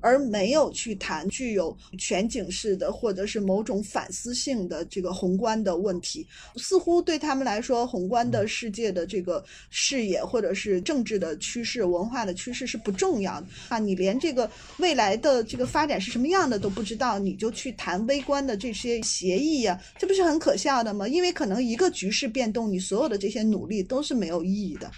[0.00, 6.26] 而没有去谈具有全景式的或者是某种反思性的这个宏观的问题，
[6.56, 13.78] 似乎对他们来说，宏观的世界的这个视野或者是政治的趋势、文化的趋势是不重要的啊！
[13.78, 21.06] 你连这个未来的这个发展是什么样的都不知道，你就去谈微观的这些协议呀，这不是很可笑的吗？
[21.06, 24.90] 因为可能一个局势变动，你所有的这些努力都是没有意义的。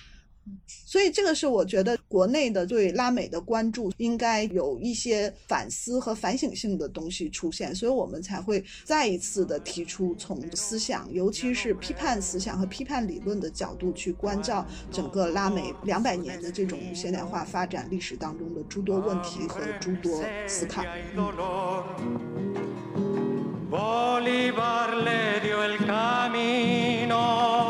[0.93, 20.85] 所以这个是我觉得国内的对拉美的关注应该有一些反思和反省性的东西出现，所以我们才会再一次的提出从思想，尤其是批判思想和批判理论的角度去关照整个拉美两百年的这种现代化发展历史当中的诸多问题和诸多思考。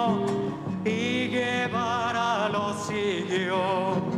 [0.05, 0.42] 嗯
[3.33, 4.12] Dios.